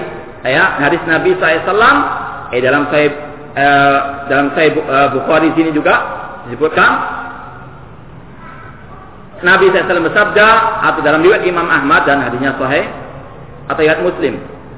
[0.48, 1.96] ya hadis Nabi SAW
[2.50, 3.07] eh dalam saya
[3.55, 3.98] eh,
[4.33, 5.94] dalam saya eh, Bukhari sini juga
[6.48, 7.20] disebutkan.
[9.40, 10.48] Nabi SAW bersabda
[10.85, 12.85] atau dalam riwayat Imam Ahmad dan hadisnya sahih
[13.72, 14.35] atau riwayat Muslim.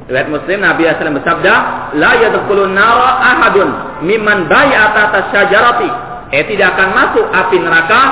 [0.06, 1.54] Riwayat Muslim Nabi SAW bersabda
[1.98, 3.68] la yadkhulun nara ahadun
[4.06, 5.90] mimman bai'ata atas syajarati.
[6.32, 8.02] Eh tidak akan masuk api neraka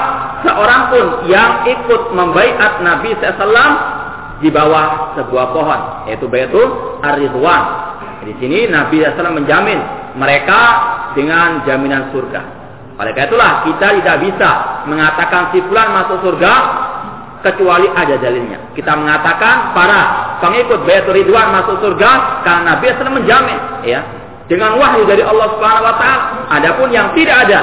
[0.45, 4.00] seorang pun yang ikut membaiat Nabi SAW
[4.41, 7.65] di bawah sebuah pohon yaitu Baitul Ar-Ridwan.
[8.21, 9.81] Di sini Nabi SAW menjamin
[10.17, 10.61] mereka
[11.17, 12.43] dengan jaminan surga.
[13.01, 14.51] Oleh karena itulah kita tidak bisa
[14.85, 16.53] mengatakan si fulan masuk surga
[17.41, 18.77] kecuali ada dalilnya.
[18.77, 20.01] Kita mengatakan para
[20.45, 24.01] pengikut Baitul Ridwan masuk surga karena Nabi SAW menjamin ya
[24.53, 26.21] dengan wahyu dari Allah Subhanahu wa taala.
[26.61, 27.59] Adapun yang tidak ada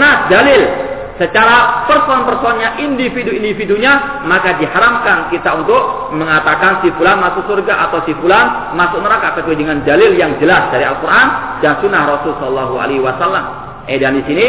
[0.00, 0.87] nas dalil
[1.18, 8.72] secara person-personnya, individu-individunya, maka diharamkan kita untuk mengatakan si fulan masuk surga atau si fulan
[8.78, 13.44] masuk neraka kecuali dengan dalil yang jelas dari Al-Qur'an dan sunnah Rasul Shallallahu alaihi wasallam.
[13.90, 14.46] Eh dan di sini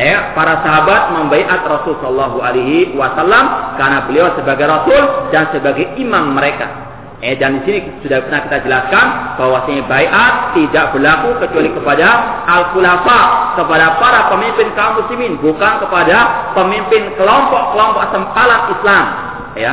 [0.00, 6.32] eh para sahabat membaiat Rasul Shallallahu alaihi wasallam karena beliau sebagai rasul dan sebagai imam
[6.32, 6.89] mereka.
[7.20, 12.08] Eh dan di sini sudah pernah kita jelaskan bahwasanya baiat tidak berlaku kecuali kepada
[12.48, 13.20] al-khulafa,
[13.60, 19.04] kepada para pemimpin kaum muslimin, bukan kepada pemimpin kelompok-kelompok sempalan Islam,
[19.52, 19.72] ya.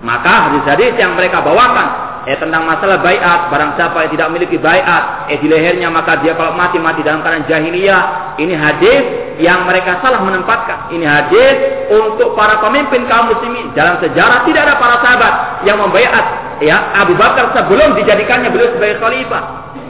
[0.00, 5.28] Maka hadis-hadis yang mereka bawakan eh tentang masalah bayat barang siapa yang tidak memiliki bayat
[5.28, 9.04] eh di lehernya maka dia kalau mati mati dalam keadaan jahiliyah ini hadis
[9.38, 10.94] yang mereka salah menempatkan.
[10.94, 11.54] Ini hadis
[11.90, 13.74] untuk para pemimpin kaum muslimin.
[13.74, 15.34] Dalam sejarah tidak ada para sahabat
[15.66, 19.42] yang membayat ya Abu Bakar sebelum dijadikannya beliau sebagai khalifah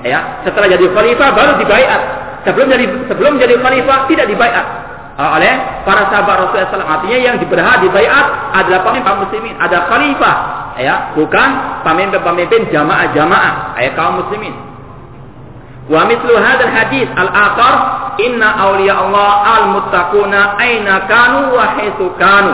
[0.06, 2.00] ya setelah jadi khalifah baru dibayat
[2.44, 5.54] sebelum jadi sebelum jadi khalifah tidak dibayat oleh
[5.86, 6.90] para sahabat Rasulullah SAW.
[6.90, 10.36] Artinya yang diberhak dibayat adalah pemimpin muslimin, ada khalifah,
[10.82, 11.48] ya, bukan
[11.86, 14.54] pemimpin-pemimpin jamaah-jamaah, ayat kaum muslimin.
[15.86, 17.74] Wa mithlu hadzal hadis al-akhar
[18.18, 22.52] inna awliya Allah al-muttaquna aina kanu wa haitsu kanu.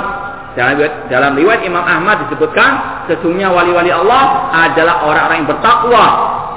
[0.58, 6.06] Dalam, dalam riwayat Imam Ahmad disebutkan sesungguhnya wali-wali Allah adalah orang-orang yang bertakwa.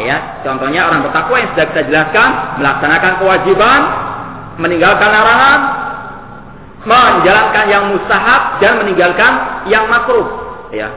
[0.02, 3.80] Ya, contohnya orang bertakwa yang sudah kita jelaskan melaksanakan kewajiban,
[4.58, 5.60] meninggalkan larangan,
[6.84, 9.32] menjalankan yang mustahab dan meninggalkan
[9.70, 10.26] yang makruh.
[10.74, 10.90] Ya.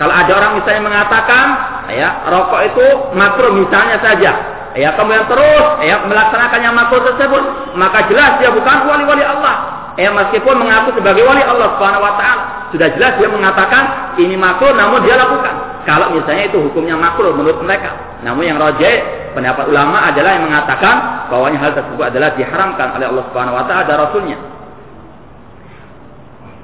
[0.00, 1.44] Kalau ada orang misalnya mengatakan,
[1.92, 4.32] ya, rokok itu makruh misalnya saja,
[4.72, 9.79] ya, kemudian terus ya melaksanakan yang makruh tersebut, maka jelas dia bukan wali-wali Allah.
[10.00, 14.72] Ya, meskipun mengaku sebagai wali Allah Subhanahu wa taala, sudah jelas dia mengatakan ini makruh
[14.72, 15.84] namun dia lakukan.
[15.84, 17.92] Kalau misalnya itu hukumnya makruh menurut mereka.
[18.24, 18.96] Namun yang rojek
[19.36, 23.82] pendapat ulama adalah yang mengatakan bahwa hal tersebut adalah diharamkan oleh Allah Subhanahu wa taala
[23.84, 24.38] dan rasulnya.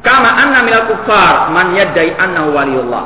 [0.01, 3.05] Kama anna minal kufar man yaddai annahu waliullah.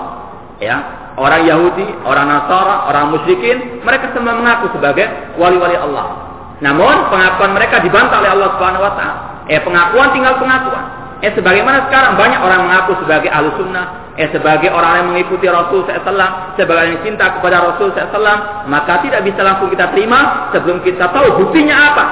[0.62, 0.78] Ya,
[1.18, 5.10] orang Yahudi, orang Nasara, orang musyrikin, mereka semua mengaku sebagai
[5.42, 6.30] wali-wali Allah.
[6.62, 9.29] Namun pengakuan mereka dibantah oleh Allah Subhanahu wa taala.
[9.50, 10.84] Eh pengakuan tinggal pengakuan.
[11.20, 15.84] Eh sebagaimana sekarang banyak orang mengaku sebagai ahlu sunnah, eh sebagai orang yang mengikuti Rasul
[15.84, 21.12] SAW, sebagai yang cinta kepada Rasul SAW, maka tidak bisa langsung kita terima sebelum kita
[21.12, 22.04] tahu buktinya apa.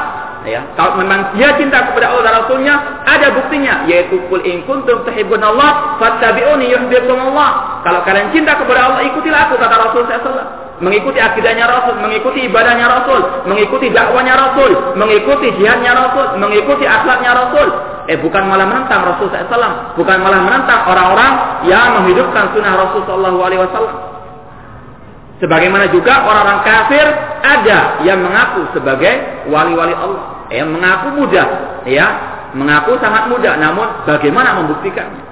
[0.46, 2.74] Ya, kalau memang dia cinta kepada Allah dan Rasulnya,
[3.04, 7.80] ada buktinya, yaitu kul in kuntum tuhibbun Allah, fattabi'uni yuhibbukum Allah.
[7.84, 12.86] Kalau kalian cinta kepada Allah, ikutilah aku kata Rasul SAW mengikuti akidahnya Rasul, mengikuti ibadahnya
[12.86, 17.68] Rasul, mengikuti dakwanya Rasul, mengikuti jihadnya Rasul, mengikuti akhlaknya Rasul.
[18.08, 21.32] Eh bukan malah menentang Rasul SAW, bukan malah menentang orang-orang
[21.68, 23.90] yang menghidupkan sunnah Rasul SAW.
[25.38, 27.06] Sebagaimana juga orang-orang kafir
[27.46, 31.46] ada yang mengaku sebagai wali-wali Allah, yang mengaku mudah,
[31.86, 32.06] ya,
[32.56, 35.22] mengaku sangat mudah, namun bagaimana membuktikannya?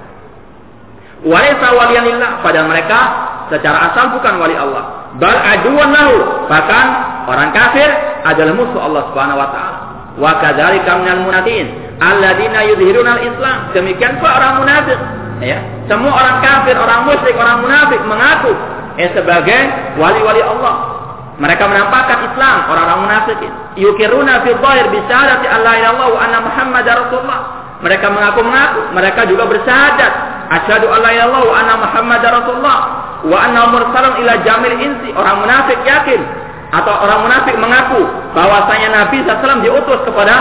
[1.27, 2.99] Walaysa waliyanillah pada mereka
[3.51, 6.17] secara asal bukan wali Allah bal aduwan lahu.
[6.47, 6.87] Bahkan
[7.29, 7.89] orang kafir
[8.25, 9.79] adalah musuh Allah Subhanahu wa taala.
[10.17, 11.67] Wa kadzalika minal munafiqin.
[12.01, 13.59] Alladzina yudhiruna al-islam.
[13.73, 14.99] Demikian pula orang munafik.
[15.45, 15.61] Ya.
[15.85, 18.53] Semua orang kafir orang musyrik orang munafik mengaku
[18.97, 19.61] eh sebagai
[20.01, 20.97] wali-wali Allah.
[21.37, 23.39] Mereka menampakkan Islam orang-orang munafik
[23.77, 27.41] yukiruna fi dhahir bi syahadati alla ilaha wa anna muhammadar rasulullah.
[27.85, 30.13] Mereka mengaku-mengaku mereka juga bersyahadat
[30.49, 35.09] asyhadu alla ilaha wa anna muhammadar rasulullah wa anna mursalun ila jamil insi.
[35.17, 36.21] Orang munafik yakin
[36.77, 38.03] atau orang munafik mengaku
[38.37, 40.35] bahwasanya Nabi SAW diutus kepada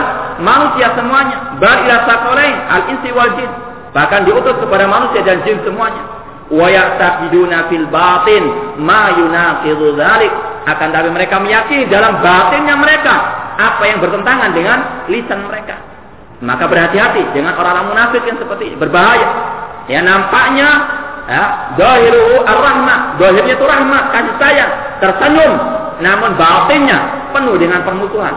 [0.44, 1.56] manusia semuanya.
[1.62, 3.52] Bal ila sakolain al insi wal jin.
[3.96, 6.04] Bahkan diutus kepada manusia dan jin semuanya.
[6.52, 8.44] Wa ya'taqiduna fil batin
[8.84, 10.34] ma yunaqidu dzalik
[10.66, 13.16] akan tapi mereka meyakini dalam batinnya mereka
[13.56, 15.78] apa yang bertentangan dengan lisan mereka.
[16.44, 18.76] Maka berhati-hati dengan orang-orang munafik yang seperti ini.
[18.76, 19.30] Berbahaya.
[19.88, 20.70] Ya nampaknya
[21.26, 25.54] Ya, zahiru ar-rahmah, zahirnya itu rahmat, kasih sayang, tersenyum,
[25.98, 28.36] namun batinnya penuh dengan permusuhan.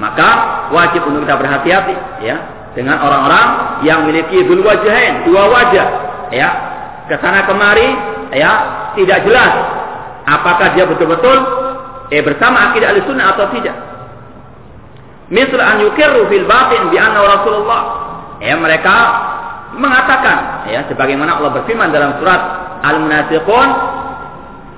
[0.00, 0.28] Maka
[0.72, 2.40] wajib untuk kita berhati-hati ya
[2.72, 3.48] dengan orang-orang
[3.84, 5.86] yang memiliki dua wajahin, dua wajah,
[6.32, 6.48] ya.
[7.12, 7.92] Ke sana kemari
[8.32, 8.52] ya,
[8.96, 9.52] tidak jelas
[10.24, 11.36] apakah dia betul-betul
[12.08, 13.76] eh bersama akidah al-sunnah atau tidak.
[15.32, 17.82] Misal an yukirru fil batin bi anna Rasulullah.
[18.40, 18.96] Ya, mereka
[19.76, 22.40] mengatakan ya sebagaimana Allah berfirman dalam surat
[22.82, 23.68] Al-Munafiqun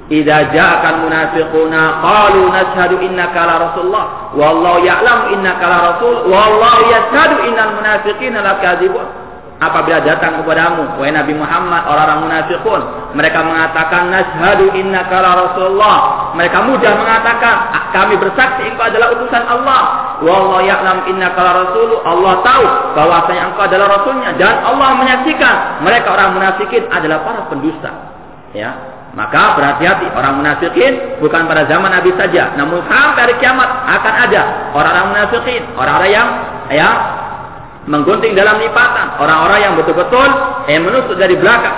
[0.05, 7.49] Idza ja'aka al-munafiquna qalu nashhadu innaka la rasulullah wallahu ya'lamu innaka la rasul wallahu yashhadu
[7.49, 9.24] innal munafiqina lakadzibun
[9.63, 12.81] apabila datang kepadamu wahai Nabi Muhammad orang-orang munafikun
[13.15, 15.97] mereka mengatakan nashhadu innaka la rasulullah.
[16.35, 17.55] Mereka mudah mengatakan
[17.95, 19.83] kami bersaksi engkau adalah utusan Allah.
[20.19, 22.03] Wallahu ya'lam innaka la rasul.
[22.03, 22.65] Allah tahu
[22.99, 27.91] bahwasanya engkau adalah rasulnya dan Allah menyaksikan mereka orang munafikin adalah para pendusta.
[28.51, 34.15] Ya maka berhati-hati orang munafikin bukan pada zaman Nabi saja namun sampai hari kiamat akan
[34.27, 34.43] ada
[34.75, 36.29] orang-orang munafikin orang-orang yang
[36.75, 36.91] ya
[37.85, 40.29] menggunting dalam lipatan orang-orang yang betul-betul
[40.69, 41.77] eh menusuk dari belakang.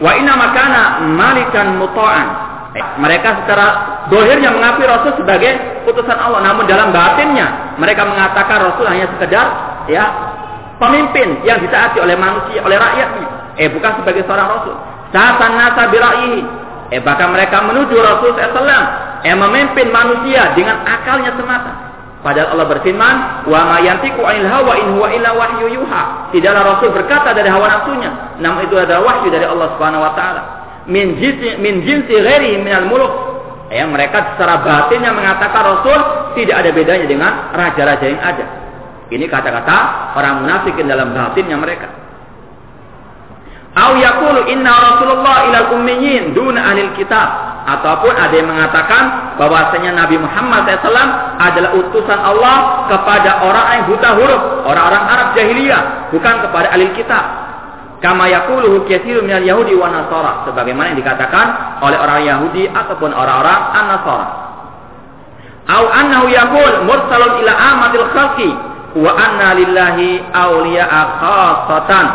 [0.00, 2.28] Wa inna makana malikan muta'an.
[2.72, 3.66] Eh, mereka secara
[4.08, 9.46] dohirnya mengakui Rasul sebagai putusan Allah namun dalam batinnya mereka mengatakan Rasul hanya sekedar
[9.92, 10.08] ya
[10.80, 13.28] pemimpin yang ditaati oleh manusia oleh rakyatnya.
[13.60, 14.74] Eh bukan sebagai seorang Rasul.
[15.12, 16.40] Sasan nasa bira'ihi.
[16.96, 21.91] Eh bahkan mereka menuju Rasul SAW eh memimpin manusia dengan akalnya semata
[22.22, 23.14] Padahal Allah berfirman,
[23.50, 27.66] "Wa ma yantiqu 'anil hawa in huwa illa wahyu yuha." Tidaklah Rasul berkata dari hawa
[27.66, 30.42] nafsunya, namun itu adalah wahyu dari Allah Subhanahu wa taala.
[30.86, 33.12] Min jinsi min jinsi ghairi minal muluk.
[33.72, 35.98] Ya, mereka secara batinnya mengatakan Rasul
[36.38, 38.46] tidak ada bedanya dengan raja-raja yang ada.
[39.10, 39.76] Ini kata-kata
[40.16, 42.01] orang munafikin dalam batinnya mereka.
[43.72, 47.28] Au yaqulu inna Rasulullah ilal ummiyin duna anil kitab
[47.64, 51.08] ataupun ada yang mengatakan bahwasanya Nabi Muhammad SAW
[51.40, 57.24] adalah utusan Allah kepada orang yang buta huruf, orang-orang Arab jahiliyah, bukan kepada ahli kitab.
[58.02, 61.46] Kama yaquluhu katsirun minal yahudi wa nasara, sebagaimana yang dikatakan
[61.86, 64.26] oleh orang Yahudi ataupun orang-orang An-Nasara.
[65.70, 68.50] Au annahu yaqul mursalun ila amatil khalqi
[68.98, 72.06] wa anna lillahi awliya'a khassatan.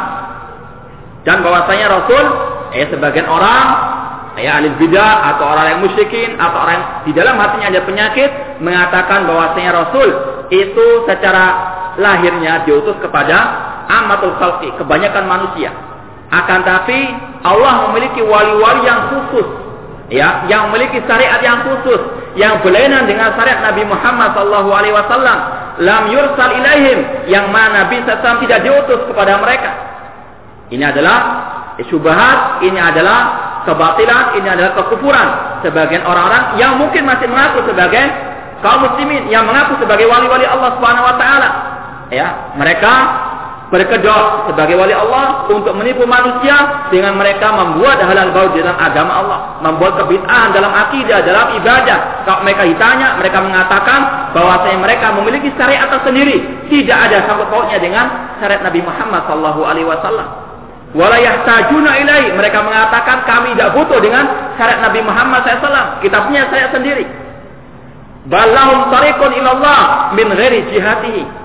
[1.28, 2.24] Dan bahwasanya Rasul
[2.72, 3.66] eh sebagian orang
[4.40, 8.30] ya ahli bidah atau orang yang musyrikin atau orang yang di dalam hatinya ada penyakit
[8.64, 10.08] mengatakan bahwasanya Rasul
[10.56, 11.46] itu secara
[12.00, 13.38] lahirnya diutus kepada
[13.92, 15.76] amatul khalqi, kebanyakan manusia.
[16.32, 16.96] Akan tapi
[17.44, 19.48] Allah memiliki wali-wali yang khusus
[20.12, 22.02] ya, yang memiliki syariat yang khusus,
[22.40, 25.38] yang berlainan dengan syariat Nabi Muhammad sallallahu alaihi wasallam,
[25.84, 27.00] lam yursal ilaihim,
[27.32, 29.87] yang mana Nabi SAW tidak diutus kepada mereka.
[30.68, 31.18] Ini adalah
[31.86, 33.20] syubhat, ini adalah
[33.64, 35.28] kebatilan, ini adalah kekufuran.
[35.64, 38.04] Sebagian orang-orang yang mungkin masih mengaku sebagai
[38.64, 41.50] kaum muslimin, yang mengaku sebagai wali-wali Allah Subhanahu wa taala.
[42.08, 42.94] ya mereka
[43.68, 49.40] berkedok sebagai wali Allah untuk menipu manusia dengan mereka membuat halal baut dalam agama Allah,
[49.60, 52.24] membuat kebid'ahan dalam akidah, dalam ibadah.
[52.24, 58.40] Kalau mereka ditanya, mereka mengatakan bahwa mereka memiliki syariat tersendiri, tidak ada sangkut pautnya dengan
[58.40, 60.47] syariat Nabi Muhammad sallallahu alaihi wasallam.
[60.98, 62.34] Wala yahtajuna ilai.
[62.34, 64.26] Mereka mengatakan kami tidak butuh dengan
[64.58, 66.02] syariat Nabi Muhammad SAW.
[66.02, 67.06] Kita punya syariat sendiri.
[68.28, 70.68] Balahum tarikun ilallah min ghairi.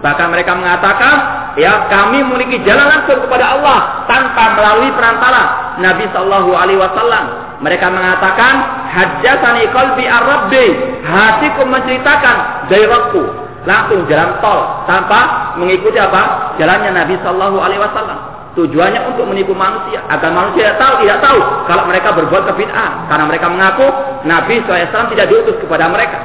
[0.02, 1.14] Bahkan mereka mengatakan,
[1.60, 7.24] ya kami memiliki jalan langsung kepada Allah tanpa melalui perantara Nabi Shallallahu Alaihi Wasallam.
[7.62, 8.54] Mereka mengatakan,
[8.90, 10.66] hajjatani qalbi ar-rabbi.
[11.06, 13.20] Hatiku menceritakan dari waktu
[13.62, 18.31] langsung jalan tol tanpa mengikuti apa jalannya Nabi Shallallahu Alaihi Wasallam.
[18.52, 23.24] Tujuannya untuk menipu manusia agar manusia tidak tahu tidak tahu kalau mereka berbuat kebid'ah karena
[23.24, 23.86] mereka mengaku
[24.28, 26.20] Nabi SAW tidak diutus kepada mereka.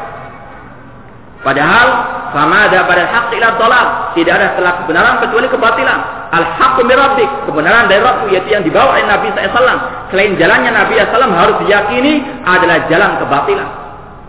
[1.39, 1.87] Padahal
[2.35, 3.55] sama ada pada hak ila.
[4.11, 5.99] Tidak ada setelah kebenaran kecuali kebatilan.
[6.35, 7.29] Al-haqqu mirabbik.
[7.47, 10.11] Kebenaran dari Rabbku yaitu yang dibawa oleh Nabi SAW.
[10.11, 13.86] Selain jalannya Nabi SAW harus diyakini adalah jalan kebatilan.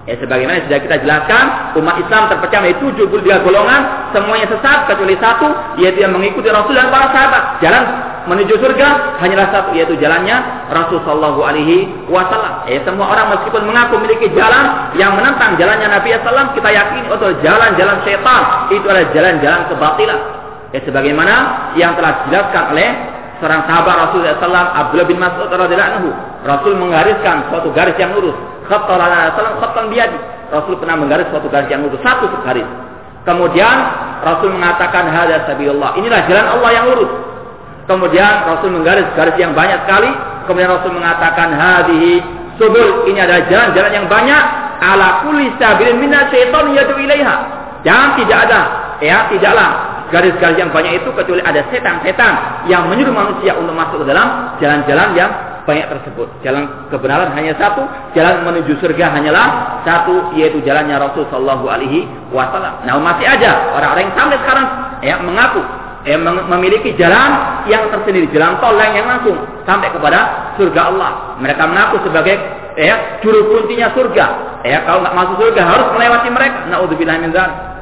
[0.09, 3.81] Ya, sebagaimana sudah kita jelaskan, umat Islam terpecah menjadi 73 golongan,
[4.17, 7.61] semuanya sesat kecuali satu, yaitu yang mengikuti Rasul dan para sahabat.
[7.61, 7.85] Jalan
[8.25, 10.37] menuju surga hanyalah satu yaitu jalannya
[10.73, 12.65] Rasul Shallallahu Alaihi Wasallam.
[12.73, 17.29] Ya, semua orang meskipun mengaku memiliki jalan yang menentang jalannya Nabi Sallam, kita yakini itu
[17.45, 18.43] jalan-jalan setan
[18.73, 20.21] itu adalah jalan-jalan kebatilan.
[20.73, 21.35] Ya, sebagaimana
[21.77, 26.11] yang telah dijelaskan oleh seorang sahabat Rasul Sallam Abdullah bin Mas'ud radhiyallahu anhu.
[26.47, 28.35] Rasul menggariskan suatu garis yang lurus.
[28.67, 30.19] Khattalana Sallam khattan biadi.
[30.49, 32.67] Rasul pernah menggaris suatu garis yang lurus satu garis.
[33.27, 33.77] Kemudian
[34.25, 35.95] Rasul mengatakan hada sabilullah.
[36.01, 37.11] Inilah jalan Allah yang lurus.
[37.89, 40.11] Kemudian Rasul menggaris garis yang banyak sekali.
[40.49, 42.25] Kemudian Rasul mengatakan hadhihi
[42.57, 43.09] subul.
[43.09, 44.45] Ini adalah jalan-jalan yang banyak.
[44.79, 47.37] Ala kulli sabilin minna syaitan yadu ilaiha.
[47.83, 48.61] Jangan tidak ada.
[48.99, 54.07] Ya, tidaklah garis-garis yang banyak itu kecuali ada setan-setan yang menyuruh manusia untuk masuk ke
[54.09, 55.31] dalam jalan-jalan yang
[55.69, 56.29] banyak tersebut.
[56.41, 57.85] Jalan kebenaran hanya satu,
[58.17, 59.47] jalan menuju surga hanyalah
[59.85, 62.89] satu, yaitu jalannya Rasul Shallallahu Alaihi Wasallam.
[62.89, 64.67] Nah masih aja orang-orang yang sampai sekarang
[65.05, 65.61] ya mengaku
[66.09, 66.17] eh,
[66.49, 69.37] memiliki jalan yang tersendiri, jalan tol yang langsung
[69.69, 71.37] sampai kepada surga Allah.
[71.37, 72.41] Mereka mengaku sebagai
[72.81, 74.27] ya juru kuntinya surga.
[74.65, 76.59] Ya, kalau nggak masuk surga harus melewati mereka.
[76.73, 77.78] Naudzubillah min dzalik.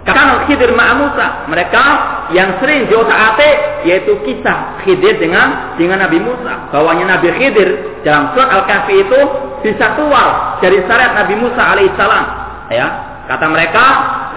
[0.00, 1.84] Karena Khidir ma'a Musa, mereka
[2.32, 3.36] yang sering diotak
[3.84, 6.72] yaitu kisah Khidir dengan dengan Nabi Musa.
[6.72, 9.20] Bahwanya Nabi Khidir dalam surat Al-Kahfi itu
[9.60, 12.24] bisa keluar dari syariat Nabi Musa alaihissalam.
[12.72, 12.86] Ya,
[13.28, 13.84] kata mereka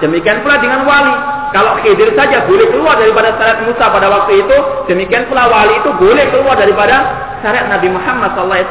[0.04, 1.16] demikian pula dengan wali.
[1.54, 4.58] Kalau Khidir saja boleh keluar daripada syariat Musa pada waktu itu,
[4.90, 6.96] demikian pula wali itu boleh keluar daripada
[7.40, 8.68] syariat Nabi Muhammad SAW.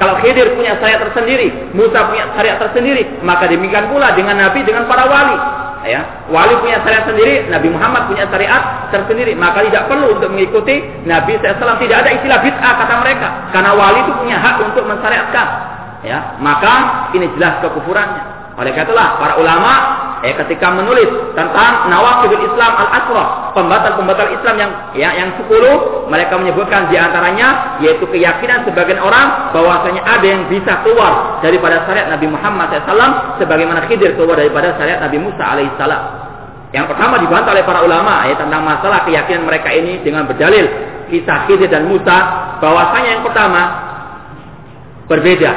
[0.00, 4.88] Kalau Khidir punya syariat tersendiri, Musa punya syariat tersendiri, maka demikian pula dengan Nabi dengan
[4.90, 5.38] para wali.
[5.82, 10.78] Ya, wali punya syariat sendiri, Nabi Muhammad punya syariat tersendiri, maka tidak perlu untuk mengikuti
[11.02, 11.78] Nabi SAW.
[11.78, 15.46] Tidak ada istilah bid'ah kata mereka, karena wali itu punya hak untuk mensyariatkan.
[16.02, 18.54] Ya, maka ini jelas kekufurannya.
[18.58, 19.72] Oleh karena itulah para ulama
[20.22, 26.88] eh, ketika menulis tentang nawaqidul Islam al-asra, pembatal-pembatal Islam yang ya yang 10, mereka menyebutkan
[26.88, 32.70] di antaranya yaitu keyakinan sebagian orang bahwasanya ada yang bisa keluar daripada syariat Nabi Muhammad
[32.86, 36.02] SAW sebagaimana Khidir keluar daripada syariat Nabi Musa alaihissalam.
[36.72, 40.64] Yang pertama dibantah oleh para ulama ya tentang masalah keyakinan mereka ini dengan berdalil
[41.12, 42.16] kisah Khidir dan Musa
[42.62, 43.62] bahwasanya yang pertama
[45.10, 45.52] berbeda.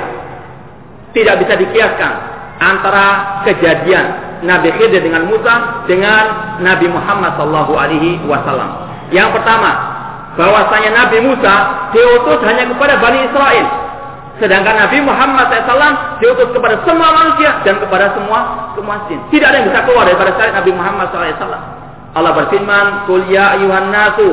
[1.16, 2.12] Tidak bisa dikiaskan
[2.60, 3.06] antara
[3.48, 8.70] kejadian Nabi Khidir dengan Musa dengan Nabi Muhammad Sallallahu Alaihi Wasallam.
[9.14, 9.72] Yang pertama,
[10.36, 11.54] bahwasanya Nabi Musa
[11.96, 13.66] diutus hanya kepada Bani Israel,
[14.42, 18.40] sedangkan Nabi Muhammad SAW diutus kepada semua manusia dan kepada semua
[19.08, 19.20] jin.
[19.32, 21.64] Tidak ada yang bisa keluar daripada syariat Nabi Muhammad SAW.
[22.16, 24.28] Allah berfirman, "Qul ya ayuhan nasu,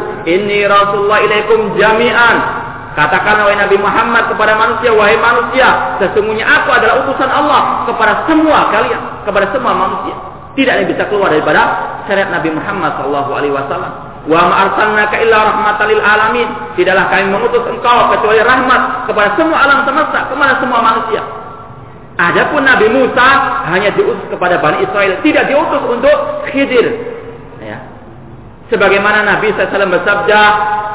[0.71, 2.62] rasulullah ilaikum jami'an."
[2.93, 8.68] Katakan wahai Nabi Muhammad kepada manusia, wahai manusia, sesungguhnya aku adalah utusan Allah kepada semua
[8.68, 10.12] kalian, kepada semua manusia.
[10.53, 11.61] Tidak ada bisa keluar daripada
[12.05, 13.93] syariat Nabi Muhammad sallallahu alaihi wasallam.
[14.28, 16.49] Wa ma arsalnaka illa rahmatan lil alamin.
[16.76, 21.22] Tidaklah kami mengutus engkau kecuali rahmat kepada semua alam semesta, kepada semua manusia.
[22.20, 23.28] Adapun Nabi Musa
[23.72, 26.16] hanya diutus kepada Bani Israel, tidak diutus untuk
[26.53, 27.12] Khidir.
[28.71, 30.41] Sebagaimana Nabi SAW bersabda,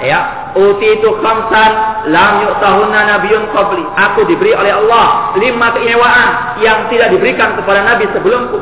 [0.06, 1.72] ya, Uti itu khamsan
[2.10, 3.86] lam yu'tahunna nabiyyun qabli.
[3.94, 8.58] Aku diberi oleh Allah lima keistimewaan yang tidak diberikan kepada nabi sebelumku.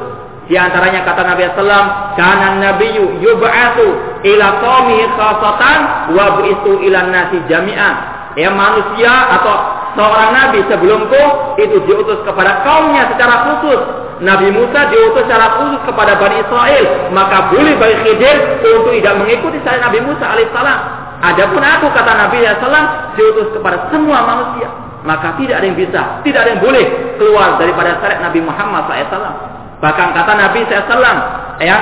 [0.45, 3.87] Di antaranya kata Nabi sallam, "Kana nabiyyu yub'atsu
[4.27, 5.79] ila qaumihi khassatan
[6.13, 7.95] wa bu'istu ila nasi jami'an."
[8.37, 9.57] Ya manusia atau
[9.95, 11.23] seorang nabi sebelumku
[11.59, 17.11] itu diutus kepada kaumnya secara khusus Nabi Musa diutus secara khusus kepada Bani Israel.
[17.11, 20.79] Maka boleh bagi Khidir untuk tidak mengikuti saya Nabi Musa alaihissalam.
[21.19, 22.87] Adapun aku kata Nabi SAW
[23.19, 24.71] diutus kepada semua manusia.
[25.03, 26.85] Maka tidak ada yang bisa, tidak ada yang boleh
[27.19, 29.35] keluar daripada syariat Nabi Muhammad SAW.
[29.83, 31.17] Bahkan kata Nabi SAW,
[31.59, 31.77] ya,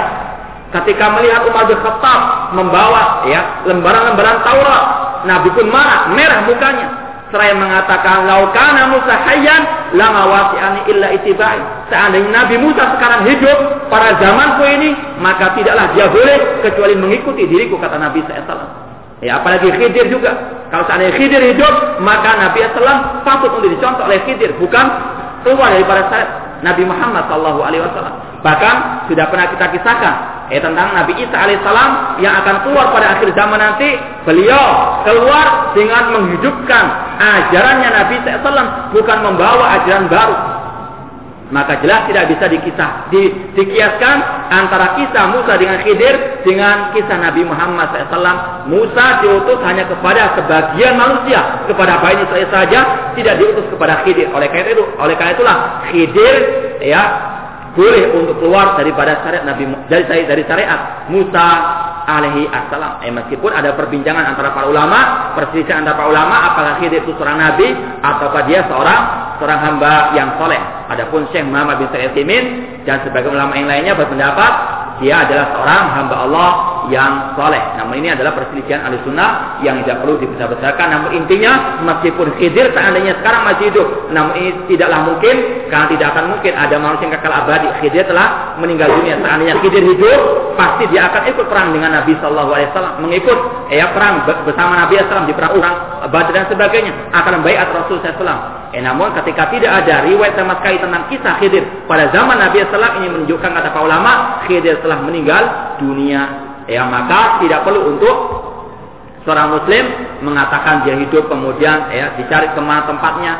[0.74, 4.84] ketika melihat Umar bin Khattab membawa ya lembaran-lembaran Taurat,
[5.24, 7.03] Nabi pun marah, merah mukanya
[7.34, 9.62] seraya mengatakan laukana Musa hayyan
[9.98, 11.58] lama wasi'ani illa itibai.
[11.90, 17.82] Seandainya Nabi Musa sekarang hidup pada zamanku ini, maka tidaklah dia boleh kecuali mengikuti diriku
[17.82, 18.86] kata Nabi SAW.
[19.26, 20.38] Ya, apalagi Khidir juga.
[20.70, 24.86] Kalau seandainya Khidir hidup, maka Nabi SAW patut untuk dicontoh oleh Khidir, bukan
[25.42, 26.30] keluar daripada syariat
[26.62, 28.33] Nabi Muhammad Wasallam.
[28.44, 30.16] Bahkan sudah pernah kita kisahkan
[30.52, 33.96] eh tentang Nabi Isa alaihissalam yang akan keluar pada akhir zaman nanti.
[34.28, 36.86] Beliau keluar dengan menghidupkan
[37.18, 40.36] ajarannya Nabi SAW bukan membawa ajaran baru.
[41.54, 44.16] Maka jelas tidak bisa dikisah, di, dikiaskan
[44.50, 48.66] antara kisah Musa dengan Khidir dengan kisah Nabi Muhammad SAW.
[48.74, 52.80] Musa diutus hanya kepada sebagian manusia, kepada Bani Israel saja,
[53.14, 54.34] tidak diutus kepada Khidir.
[54.34, 55.58] Oleh karena itu, oleh karena itulah
[55.94, 56.36] Khidir
[56.82, 57.04] ya
[57.74, 61.48] boleh untuk keluar daripada syariat Nabi dari dari syariat Musa
[62.06, 63.02] alaihi assalam.
[63.02, 67.40] Eh, meskipun ada perbincangan antara para ulama, perselisihan antara para ulama apakah Khidir itu seorang
[67.40, 69.02] nabi ataukah dia seorang
[69.40, 70.60] seorang hamba yang soleh.
[70.92, 72.14] Adapun Syekh Muhammad bin Sa'id
[72.84, 76.50] dan sebagian ulama yang lainnya berpendapat dia adalah seorang hamba Allah
[76.92, 77.64] yang soleh.
[77.80, 80.88] Namun ini adalah perselisihan ahli sunnah yang tidak perlu dibesar-besarkan.
[80.92, 85.36] Namun intinya meskipun Khidir seandainya sekarang masih hidup, namun ini tidaklah mungkin
[85.72, 87.68] karena tidak akan mungkin ada manusia yang kekal abadi.
[87.82, 89.16] Khidir telah meninggal dunia.
[89.18, 90.20] Seandainya Khidir hidup,
[90.60, 93.38] pasti dia akan ikut perang dengan Nabi Shallallahu Alaihi Wasallam, mengikut
[93.72, 95.76] ya perang bersama Nabi SAW di perang orang
[96.12, 98.76] Badar dan sebagainya, akan membayar Rasul SAW.
[98.76, 102.98] Eh, namun ketika tidak ada riwayat sama sekali tentang kisah Khidir pada zaman Nabi SAW
[103.00, 105.44] ini menunjukkan kata para ulama Khidir telah meninggal
[105.78, 106.22] dunia.
[106.66, 108.16] Ya maka tidak perlu untuk
[109.28, 109.84] seorang muslim
[110.26, 113.34] mengatakan dia hidup kemudian ya dicari ke mana tempatnya.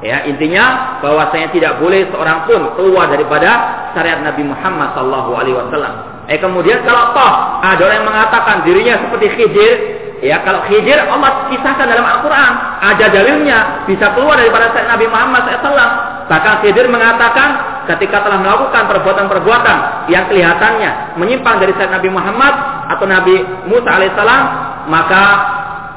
[0.00, 3.50] Ya intinya bahwasanya tidak boleh seorang pun keluar daripada
[3.92, 6.24] syariat Nabi Muhammad Wasallam.
[6.26, 11.48] Eh kemudian kalau toh ada orang yang mengatakan dirinya seperti Khidir ya kalau Khidir Allah
[11.52, 12.52] kisahkan dalam Al-Quran.
[12.80, 13.58] Ada dalilnya.
[13.88, 21.18] Bisa keluar daripada Nabi Muhammad SAW Bahkan Khidir mengatakan ketika telah melakukan perbuatan-perbuatan yang kelihatannya
[21.18, 22.54] menyimpang dari syariat Nabi Muhammad
[22.86, 24.44] atau Nabi Musa alaihissalam,
[24.86, 25.24] maka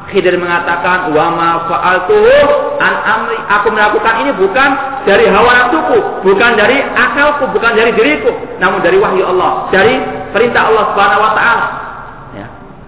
[0.10, 2.34] Khidir mengatakan wa ma fa'altuhu
[2.82, 3.38] an amri.
[3.46, 4.70] Aku melakukan ini bukan
[5.06, 10.00] dari hawa nafsuku bukan dari akalku bukan dari diriku namun dari wahyu Allah dari
[10.34, 11.83] perintah Allah ya.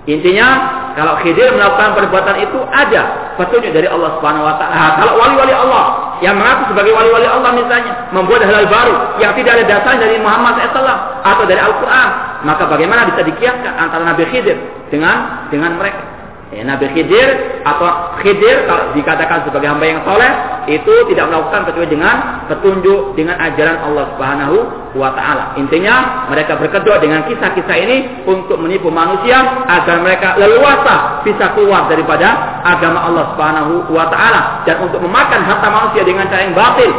[0.06, 0.48] Intinya
[0.96, 4.96] kalau Khidir melakukan perbuatan itu ada petunjuk dari Allah Subhanahu wa taala.
[4.96, 9.64] Kalau wali-wali Allah yang mengaku sebagai wali-wali Allah misalnya membuat halal baru yang tidak ada
[9.76, 10.88] dasarnya dari Muhammad SAW
[11.20, 12.10] atau dari Al-Qur'an,
[12.48, 14.56] maka bagaimana bisa dikiaskan antara Nabi Khidir
[14.88, 16.15] dengan dengan mereka?
[16.56, 20.32] Ya, Nabi Khidir atau Khidir kalau dikatakan sebagai hamba yang soleh
[20.72, 22.16] itu tidak melakukan kecuali dengan
[22.48, 24.58] petunjuk dengan ajaran Allah Subhanahu
[24.96, 25.60] wa taala.
[25.60, 32.64] Intinya mereka berkedua dengan kisah-kisah ini untuk menipu manusia agar mereka leluasa bisa keluar daripada
[32.64, 36.92] agama Allah Subhanahu wa taala dan untuk memakan harta manusia dengan cara yang batil.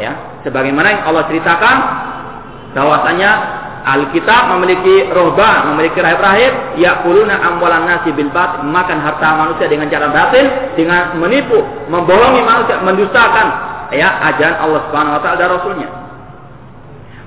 [0.00, 0.12] Ya,
[0.48, 1.76] sebagaimana yang Allah ceritakan
[2.72, 3.30] bahwasanya
[3.84, 10.08] Alkitab memiliki rohban, memiliki rahib-rahib, yakuluna amwalan nasi bil batil, makan harta manusia dengan cara
[10.08, 11.60] batil, dengan menipu,
[11.92, 13.46] membohongi manusia, mendustakan
[13.92, 15.88] ya ajaran Allah Subhanahu wa taala dan rasulnya.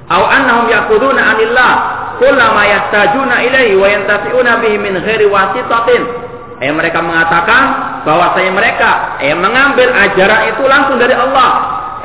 [0.09, 1.71] Aw annahum yaquluna anillah
[2.17, 6.03] kullama yahtajuna ilaihi wa yantafi'una bihi min ghairi wasitatin.
[6.57, 7.63] Eh mereka mengatakan
[8.01, 11.49] bahwasanya mereka eh mengambil ajaran itu langsung dari Allah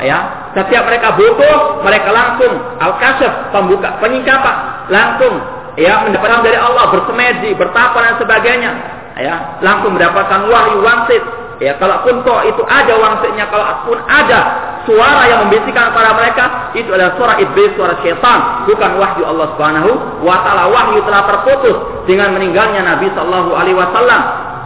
[0.05, 2.53] ya setiap mereka butuh mereka langsung.
[2.81, 4.57] Al-kasyaf pembuka penyingkapan.
[4.93, 5.35] Langsung
[5.81, 8.73] ya mendapatkan dari Allah bersemedi bertapa dan sebagainya.
[9.17, 11.25] Ya langsung mendapatkan wahyu wangsit.
[11.61, 14.41] Ya kalaupun kok itu ada wangsitnya kalaupun ada
[14.83, 16.45] suara yang membisikkan kepada mereka
[16.75, 18.69] itu adalah suara iblis suara syaitan.
[18.69, 19.91] Bukan wahyu Allah Subhanahu
[20.21, 20.69] wa taala.
[20.69, 24.21] Wahyu telah terputus dengan meninggalnya Nabi sallallahu alaihi wasallam.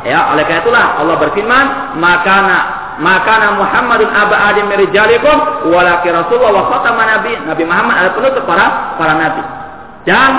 [0.07, 1.67] Ya oleh karena itulah Allah berfirman
[1.99, 2.37] maka
[2.97, 7.33] maka Muhammadun aba adim merijalikum walaki Rasulullah wa khatama nabi.
[7.45, 8.67] Nabi Muhammad adalah penutup para
[8.97, 9.43] para nabi.
[10.09, 10.31] Dan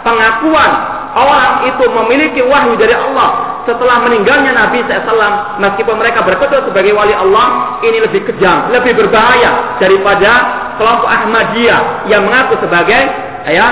[0.00, 0.72] pengakuan
[1.16, 7.10] orang itu memiliki wahyu dari Allah setelah meninggalnya Nabi SAW meskipun mereka berketua sebagai wali
[7.10, 10.30] Allah ini lebih kejam, lebih berbahaya daripada
[10.78, 13.02] kelompok Ahmadiyah yang mengaku sebagai
[13.50, 13.66] ya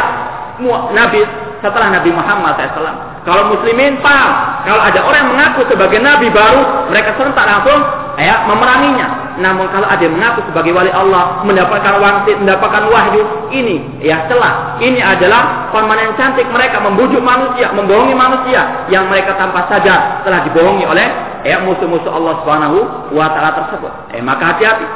[0.91, 1.23] Nabi
[1.63, 3.15] setelah Nabi Muhammad SAW.
[3.25, 7.81] Kalau muslimin paham, kalau ada orang yang mengaku sebagai nabi baru, mereka serentak langsung
[8.19, 13.83] ya memeranginya namun kalau ada yang mengaku sebagai wali Allah, mendapatkan wangsit, mendapatkan wahyu, ini
[13.99, 14.79] ya celah.
[14.79, 20.87] Ini adalah permanen cantik mereka membujuk manusia, membohongi manusia yang mereka tanpa sadar telah dibohongi
[20.87, 21.07] oleh
[21.43, 22.79] ya musuh-musuh Allah Subhanahu
[23.11, 23.93] wa taala tersebut.
[24.15, 24.87] Eh maka hati-hati.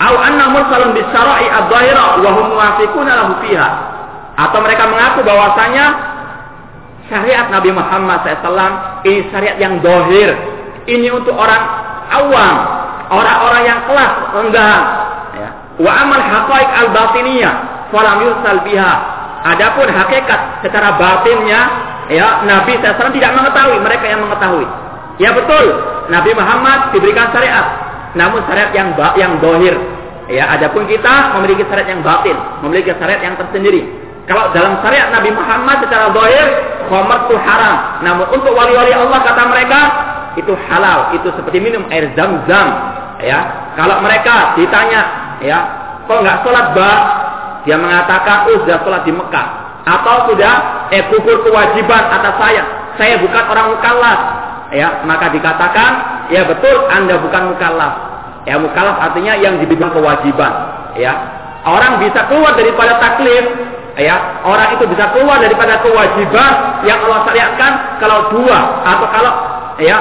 [0.00, 3.68] Au anna mursalun bisyara'i ad-dhahira wa hum muwafiquna lahu fiha.
[4.38, 5.84] Atau mereka mengaku bahwasanya
[7.10, 10.59] syariat Nabi Muhammad SAW ini syariat yang dohir.
[10.88, 11.62] Ini untuk orang
[12.08, 12.56] awam,
[13.12, 14.78] orang-orang yang kelas rendah.
[15.36, 15.48] Ya.
[15.80, 17.54] Wa amal haqaiq al-batiniyah
[17.90, 18.94] falam yursal biha.
[19.40, 21.60] Adapun hakikat secara batinnya
[22.12, 24.68] ya Nabi SAW tidak mengetahui, mereka yang mengetahui.
[25.16, 25.64] Ya betul,
[26.08, 27.66] Nabi Muhammad diberikan syariat,
[28.16, 29.76] namun syariat yang yang dohir.
[30.30, 33.82] Ya, adapun kita memiliki syariat yang batin, memiliki syariat yang tersendiri.
[34.30, 36.46] Kalau dalam syariat Nabi Muhammad secara dohir,
[36.86, 37.76] khamar itu haram.
[38.06, 39.80] Namun untuk wali-wali Allah kata mereka
[40.40, 42.68] itu halal, itu seperti minum air zam-zam.
[43.20, 45.00] Ya, kalau mereka ditanya,
[45.44, 45.58] ya,
[46.08, 46.98] kok nggak sholat bah?
[47.68, 49.46] Dia mengatakan, oh sudah sholat di Mekah.
[49.84, 52.64] Atau sudah, eh kukur kewajiban atas saya.
[52.96, 54.20] Saya bukan orang mukallaf.
[54.72, 55.90] Ya, maka dikatakan,
[56.32, 57.94] ya betul, anda bukan mukallaf.
[58.48, 60.52] Ya, mukallaf artinya yang diberikan kewajiban.
[60.96, 61.12] Ya,
[61.68, 63.44] orang bisa keluar daripada taklif.
[64.00, 66.52] Ya, orang itu bisa keluar daripada kewajiban
[66.88, 69.32] yang Allah syariatkan kalau dua atau kalau
[69.76, 69.98] ya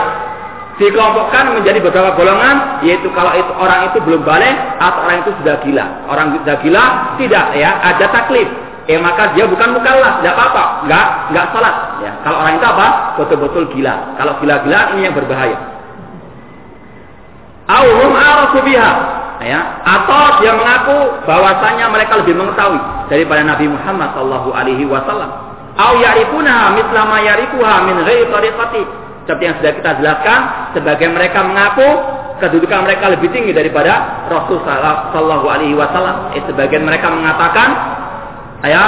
[0.79, 5.55] dikelompokkan menjadi beberapa golongan yaitu kalau itu orang itu belum balik atau orang itu sudah
[5.61, 5.85] gila.
[6.07, 6.83] Orang sudah gila
[7.19, 8.47] tidak ya ada taklif.
[8.87, 10.63] Eh maka dia bukan mukallaf tidak apa-apa.
[10.87, 11.05] Nggak
[11.35, 12.11] nggak salat ya.
[12.23, 12.87] Kalau orang itu apa?
[13.19, 13.95] Betul-betul gila.
[14.15, 15.59] Kalau gila-gila ini yang berbahaya.
[17.69, 18.91] Auhum arafu biha
[19.43, 19.59] ya.
[19.83, 22.79] Atau dia mengaku bahwasanya mereka lebih mengetahui
[23.11, 25.27] daripada Nabi Muhammad sallallahu alaihi wasallam.
[25.75, 28.25] Au ya'rifuna mithla ma ya'rifuha min ghairi
[29.29, 30.39] seperti yang sudah kita jelaskan,
[30.73, 31.85] sebagai mereka mengaku
[32.41, 36.33] kedudukan mereka lebih tinggi daripada Rasul Sallallahu Alaihi Wasallam.
[36.33, 37.69] Eh, sebagian mereka mengatakan,
[38.65, 38.85] ya,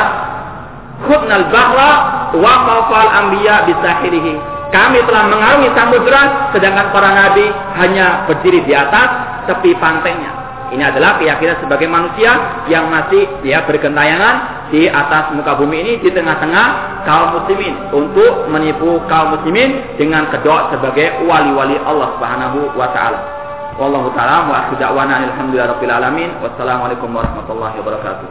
[1.05, 1.91] khutnal bahra
[2.33, 4.33] wa qafal anbiya bisahirihi.
[4.73, 7.45] Kami telah mengarungi samudera, sedangkan para nabi
[7.77, 10.40] hanya berdiri di atas tepi pantainya.
[10.71, 16.09] Ini adalah keyakinan sebagai manusia yang masih ya bergentayangan di atas muka bumi ini di
[16.15, 16.67] tengah-tengah
[17.03, 23.19] kaum muslimin untuk menipu kaum muslimin dengan kedok sebagai wali-wali Allah Subhanahu wa taala.
[23.75, 24.71] Wallahu taala wa
[25.91, 26.29] alamin.
[26.39, 28.27] Wassalamualaikum warahmatullahi wabarakatuh.